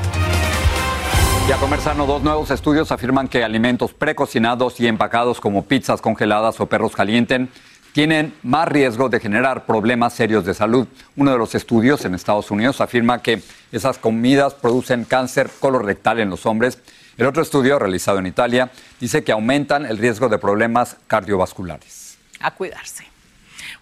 Ya 1.47 1.57
comer 1.57 1.79
sano, 1.79 2.07
dos 2.07 2.23
nuevos 2.23 2.49
estudios 2.49 2.91
afirman 2.91 3.27
que 3.27 3.43
alimentos 3.43 3.93
precocinados 3.93 4.79
y 4.79 4.87
empacados 4.87 5.39
como 5.39 5.63
pizzas 5.63 6.01
congeladas 6.01 6.59
o 6.59 6.65
perros 6.65 6.95
calienten 6.95 7.49
tienen 7.93 8.33
más 8.41 8.67
riesgo 8.67 9.09
de 9.09 9.19
generar 9.19 9.67
problemas 9.67 10.13
serios 10.13 10.43
de 10.43 10.55
salud. 10.55 10.87
Uno 11.15 11.31
de 11.31 11.37
los 11.37 11.53
estudios 11.53 12.03
en 12.03 12.15
Estados 12.15 12.49
Unidos 12.49 12.81
afirma 12.81 13.21
que 13.21 13.43
esas 13.71 13.99
comidas 13.99 14.55
producen 14.55 15.05
cáncer 15.05 15.49
colorectal 15.59 16.19
en 16.19 16.31
los 16.31 16.47
hombres. 16.47 16.79
El 17.15 17.27
otro 17.27 17.43
estudio, 17.43 17.77
realizado 17.77 18.17
en 18.17 18.25
Italia, 18.25 18.71
dice 18.99 19.23
que 19.23 19.31
aumentan 19.31 19.85
el 19.85 19.99
riesgo 19.99 20.29
de 20.29 20.39
problemas 20.39 20.97
cardiovasculares. 21.07 22.17
A 22.39 22.51
cuidarse. 22.55 23.11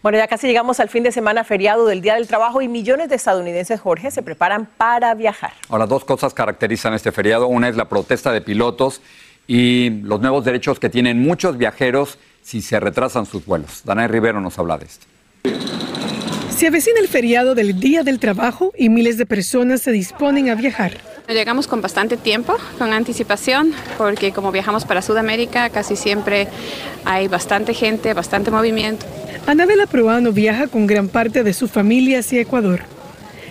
Bueno, 0.01 0.17
ya 0.17 0.27
casi 0.27 0.47
llegamos 0.47 0.79
al 0.79 0.89
fin 0.89 1.03
de 1.03 1.11
semana 1.11 1.43
feriado 1.43 1.85
del 1.85 2.01
Día 2.01 2.15
del 2.15 2.27
Trabajo 2.27 2.61
y 2.61 2.67
millones 2.67 3.09
de 3.09 3.15
estadounidenses, 3.15 3.79
Jorge, 3.79 4.11
se 4.11 4.21
preparan 4.21 4.67
para 4.77 5.13
viajar. 5.13 5.53
Ahora, 5.69 5.85
dos 5.85 6.05
cosas 6.05 6.33
caracterizan 6.33 6.93
este 6.93 7.11
feriado. 7.11 7.47
Una 7.47 7.69
es 7.69 7.75
la 7.75 7.89
protesta 7.89 8.31
de 8.31 8.41
pilotos 8.41 9.01
y 9.47 9.89
los 10.03 10.21
nuevos 10.21 10.45
derechos 10.45 10.79
que 10.79 10.89
tienen 10.89 11.21
muchos 11.21 11.57
viajeros 11.57 12.17
si 12.41 12.61
se 12.61 12.79
retrasan 12.79 13.25
sus 13.25 13.45
vuelos. 13.45 13.81
Danae 13.83 14.07
Rivero 14.07 14.41
nos 14.41 14.57
habla 14.59 14.77
de 14.77 14.85
esto. 14.85 15.05
Se 16.55 16.67
avecina 16.67 16.99
el 16.99 17.07
feriado 17.07 17.55
del 17.55 17.79
Día 17.79 18.03
del 18.03 18.19
Trabajo 18.19 18.73
y 18.77 18.89
miles 18.89 19.17
de 19.17 19.25
personas 19.25 19.81
se 19.81 19.91
disponen 19.91 20.49
a 20.49 20.55
viajar. 20.55 20.91
Llegamos 21.29 21.67
con 21.67 21.79
bastante 21.79 22.17
tiempo, 22.17 22.57
con 22.79 22.91
anticipación, 22.91 23.71
porque 23.99 24.31
como 24.31 24.51
viajamos 24.51 24.85
para 24.85 25.03
Sudamérica, 25.03 25.69
casi 25.69 25.95
siempre 25.95 26.47
hay 27.05 27.27
bastante 27.27 27.75
gente, 27.75 28.15
bastante 28.15 28.49
movimiento. 28.49 29.05
Anabela 29.45 29.85
Proano 29.85 30.31
viaja 30.31 30.67
con 30.67 30.87
gran 30.87 31.07
parte 31.07 31.43
de 31.43 31.53
su 31.53 31.67
familia 31.67 32.19
hacia 32.19 32.41
Ecuador. 32.41 32.81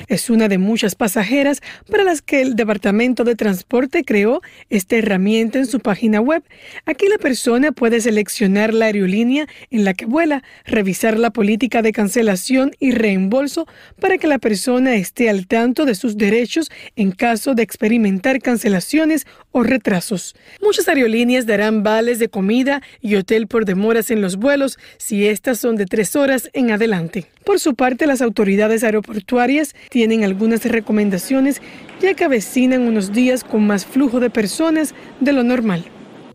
Es 0.09 0.31
una 0.31 0.49
de 0.49 0.57
muchas 0.57 0.95
pasajeras 0.95 1.61
para 1.91 2.03
las 2.03 2.23
que 2.23 2.41
el 2.41 2.57
Departamento 2.57 3.25
de 3.25 3.37
Transporte 3.37 4.05
creó 4.05 4.41
esta 4.71 4.97
herramienta 4.97 5.59
en 5.59 5.67
su 5.67 5.81
página 5.81 6.21
web. 6.21 6.43
Aquí 6.87 7.07
la 7.09 7.19
persona 7.19 7.73
puede 7.73 8.01
seleccionar 8.01 8.73
la 8.73 8.87
aerolínea 8.87 9.47
en 9.71 9.85
la 9.85 9.93
que 9.93 10.07
vuela, 10.07 10.43
revisar 10.65 11.19
la 11.19 11.31
política 11.31 11.83
de 11.83 11.93
cancelación 11.93 12.73
y 12.81 12.93
reembolso 12.93 13.67
para 14.01 14.17
que 14.17 14.27
la 14.27 14.39
persona 14.39 14.95
esté 14.95 15.29
al 15.29 15.47
tanto 15.47 15.85
de 15.85 15.95
sus 15.95 16.17
derechos 16.17 16.71
en 16.97 17.13
caso 17.13 17.55
de 17.55 17.63
experimentar 17.63 18.41
cancelaciones 18.41 19.27
o 19.59 19.63
retrasos. 19.63 20.35
Muchas 20.63 20.89
aerolíneas 20.89 21.47
darán 21.47 21.83
vales 21.83 22.19
de 22.19 22.29
comida 22.29 22.83
y 23.01 23.17
hotel 23.17 23.47
por 23.47 23.65
demoras 23.65 24.11
en 24.11 24.21
los 24.21 24.37
vuelos 24.37 24.79
si 24.97 25.27
estas 25.27 25.59
son 25.59 25.77
de 25.77 25.87
tres 25.87 26.17
horas 26.17 26.51
en 26.53 26.71
adelante. 26.71 27.27
Por 27.45 27.61
su 27.61 27.75
parte, 27.75 28.07
las 28.07 28.23
autoridades 28.23 28.85
aeroportuarias 28.85 29.75
tienen 29.91 30.25
algunas 30.25 30.65
recomendaciones 30.65 31.61
ya 32.01 32.15
que 32.15 32.25
avecinan 32.25 32.83
unos 32.83 33.13
días 33.13 33.45
con 33.45 33.67
más 33.67 33.85
flujo 33.85 34.21
de 34.21 34.31
personas 34.31 34.95
de 35.21 35.33
lo 35.33 35.43
normal. 35.43 35.85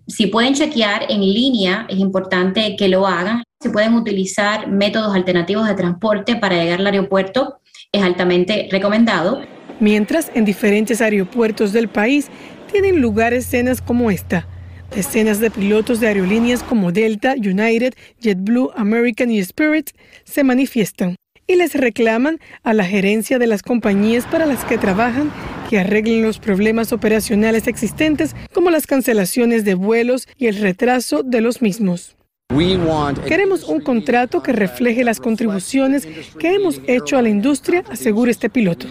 Si 0.08 0.28
pueden 0.28 0.54
chequear 0.54 1.06
en 1.10 1.22
línea, 1.22 1.88
es 1.90 1.98
importante 1.98 2.76
que 2.78 2.90
lo 2.90 3.08
hagan. 3.08 3.44
Si 3.62 3.70
pueden 3.70 3.94
utilizar 3.94 4.68
métodos 4.68 5.16
alternativos 5.16 5.66
de 5.68 5.76
transporte 5.76 6.36
para 6.36 6.58
llegar 6.58 6.82
al 6.82 6.88
aeropuerto, 6.88 7.60
es 7.92 8.04
altamente 8.04 8.68
recomendado. 8.70 9.42
Mientras, 9.80 10.30
en 10.36 10.44
diferentes 10.44 11.00
aeropuertos 11.02 11.72
del 11.72 11.88
país 11.88 12.30
tienen 12.74 13.02
lugar 13.02 13.36
escenas 13.36 13.84
como 13.84 14.10
esta. 14.10 14.48
Decenas 14.96 15.40
de 15.40 15.52
pilotos 15.52 16.00
de 16.00 16.08
aerolíneas 16.08 16.64
como 16.64 16.92
Delta, 16.92 17.36
United, 17.38 17.94
JetBlue, 18.20 18.72
American 18.76 19.30
y 19.30 19.38
Spirit 19.40 19.92
se 20.24 20.44
manifiestan 20.44 21.16
y 21.46 21.56
les 21.56 21.76
reclaman 21.76 22.40
a 22.64 22.74
la 22.74 22.84
gerencia 22.84 23.38
de 23.38 23.46
las 23.46 23.62
compañías 23.62 24.26
para 24.26 24.48
las 24.48 24.66
que 24.66 24.80
trabajan 24.80 25.32
que 25.70 25.78
arreglen 25.80 26.24
los 26.24 26.40
problemas 26.40 26.94
operacionales 26.94 27.68
existentes 27.68 28.36
como 28.54 28.72
las 28.72 28.88
cancelaciones 28.88 29.66
de 29.66 29.76
vuelos 29.76 30.28
y 30.38 30.48
el 30.48 30.56
retraso 30.56 31.22
de 31.22 31.42
los 31.42 31.62
mismos. 31.62 32.18
Queremos 33.28 33.64
un 33.64 33.82
contrato 33.82 34.44
que 34.44 34.52
refleje 34.52 35.04
las 35.04 35.20
contribuciones 35.20 36.08
que 36.38 36.54
hemos 36.54 36.82
hecho 36.88 37.18
a 37.18 37.24
la 37.24 37.30
industria, 37.30 37.84
asegura 37.90 38.30
este 38.30 38.50
piloto. 38.50 38.88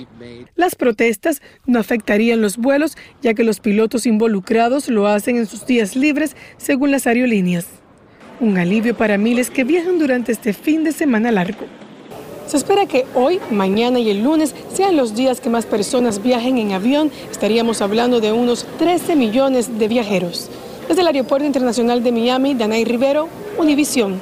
Las 0.57 0.75
protestas 0.75 1.43
no 1.67 1.79
afectarían 1.79 2.43
los 2.43 2.57
vuelos, 2.57 2.97
ya 3.23 3.35
que 3.35 3.45
los 3.45 3.61
pilotos 3.61 4.05
involucrados 4.07 4.89
lo 4.89 5.07
hacen 5.07 5.37
en 5.37 5.47
sus 5.47 5.65
días 5.65 5.95
libres, 5.95 6.37
según 6.57 6.91
las 6.91 7.07
aerolíneas. 7.07 7.67
Un 8.41 8.59
alivio 8.59 8.97
para 8.97 9.17
miles 9.17 9.49
que 9.49 9.63
viajan 9.63 10.01
durante 10.01 10.33
este 10.33 10.53
fin 10.53 10.83
de 10.83 10.91
semana 10.91 11.31
largo. 11.31 11.67
Se 12.47 12.57
espera 12.57 12.87
que 12.87 13.07
hoy, 13.15 13.39
mañana 13.51 14.01
y 14.01 14.11
el 14.11 14.25
lunes 14.25 14.55
sean 14.75 14.97
los 14.97 15.15
días 15.15 15.41
que 15.41 15.51
más 15.51 15.67
personas 15.67 16.21
viajen 16.23 16.59
en 16.59 16.73
avión. 16.73 17.13
Estaríamos 17.31 17.81
hablando 17.81 18.21
de 18.21 18.33
unos 18.33 18.67
13 18.79 19.15
millones 19.15 19.79
de 19.79 19.87
viajeros. 19.87 20.51
Desde 20.89 21.01
el 21.01 21.07
Aeropuerto 21.07 21.47
Internacional 21.47 22.03
de 22.03 22.13
Miami, 22.13 22.55
Danay 22.55 22.85
Rivero, 22.85 23.29
Univisión. 23.57 24.21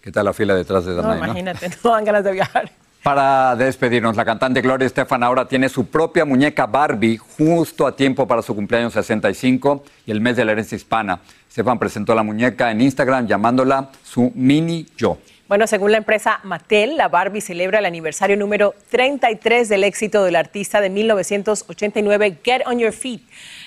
¿Qué 0.00 0.12
tal 0.12 0.24
la 0.24 0.32
fila 0.32 0.54
detrás 0.54 0.84
de 0.84 0.94
Danay? 0.94 1.18
No, 1.18 1.24
imagínate, 1.24 1.70
no 1.82 1.90
dan 1.90 2.04
ganas 2.04 2.24
de 2.24 2.32
viajar. 2.32 2.70
Para 3.02 3.54
despedirnos, 3.54 4.16
la 4.16 4.24
cantante 4.24 4.60
Gloria 4.60 4.84
Estefan 4.84 5.22
ahora 5.22 5.46
tiene 5.46 5.68
su 5.68 5.86
propia 5.86 6.24
muñeca 6.24 6.66
Barbie 6.66 7.16
justo 7.16 7.86
a 7.86 7.94
tiempo 7.94 8.26
para 8.26 8.42
su 8.42 8.52
cumpleaños 8.52 8.94
65 8.94 9.84
y 10.06 10.10
el 10.10 10.20
mes 10.20 10.36
de 10.36 10.44
la 10.44 10.52
herencia 10.52 10.74
hispana. 10.74 11.20
Estefan 11.48 11.78
presentó 11.78 12.16
la 12.16 12.24
muñeca 12.24 12.70
en 12.70 12.80
Instagram 12.80 13.28
llamándola 13.28 13.90
su 14.02 14.32
mini 14.34 14.86
yo. 14.96 15.18
Bueno, 15.48 15.68
según 15.68 15.92
la 15.92 15.98
empresa 15.98 16.40
Mattel, 16.42 16.96
la 16.96 17.06
Barbie 17.06 17.40
celebra 17.40 17.78
el 17.78 17.86
aniversario 17.86 18.36
número 18.36 18.74
33 18.90 19.68
del 19.68 19.84
éxito 19.84 20.24
del 20.24 20.34
artista 20.34 20.80
de 20.80 20.90
1989, 20.90 22.38
Get 22.42 22.62
On 22.66 22.76
Your 22.76 22.92
Feet. 22.92 23.20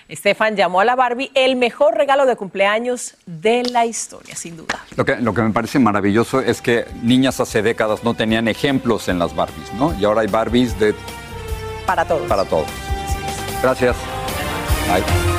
Estefan 0.10 0.56
llamó 0.56 0.82
a 0.82 0.86
la 0.86 0.96
Barbie 0.96 1.32
el 1.36 1.56
mejor 1.56 1.96
regalo 1.96 2.26
de 2.26 2.36
cumpleaños 2.36 3.14
de 3.28 3.64
la 3.64 3.86
historia, 3.86 4.36
sin 4.36 4.58
duda. 4.58 4.84
Lo 4.98 5.06
que, 5.06 5.18
lo 5.18 5.34
que 5.34 5.42
me 5.44 5.52
parece 5.52 5.78
maravilloso 5.78 6.42
es 6.42 6.62
que 6.62 6.86
niñas 7.04 7.40
hace 7.40 7.62
décadas 7.62 8.04
no 8.04 8.16
tenían 8.16 8.48
ejemplos 8.48 9.08
en 9.08 9.20
las 9.20 9.36
Barbies, 9.36 9.72
¿no? 9.76 9.98
Y 10.00 10.06
ahora 10.06 10.22
hay 10.22 10.28
Barbies 10.28 10.78
de... 10.80 10.96
Para 11.86 12.06
todos. 12.06 12.28
Para 12.28 12.44
todos. 12.44 12.68
Gracias. 13.62 13.96
Bye. 14.88 15.39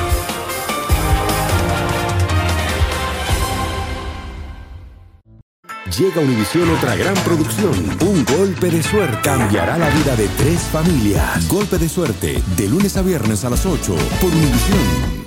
Llega 5.98 6.20
a 6.20 6.24
Univisión 6.24 6.70
otra 6.70 6.94
gran 6.94 7.14
producción. 7.24 7.74
Un 8.02 8.24
golpe 8.24 8.70
de 8.70 8.82
suerte 8.82 9.18
cambiará 9.24 9.76
la 9.76 9.90
vida 9.90 10.14
de 10.14 10.28
tres 10.38 10.60
familias. 10.60 11.48
Golpe 11.48 11.78
de 11.78 11.88
suerte, 11.88 12.40
de 12.56 12.68
lunes 12.68 12.96
a 12.96 13.02
viernes 13.02 13.44
a 13.44 13.50
las 13.50 13.66
8 13.66 13.96
por 14.20 14.30
Univisión. 14.30 15.19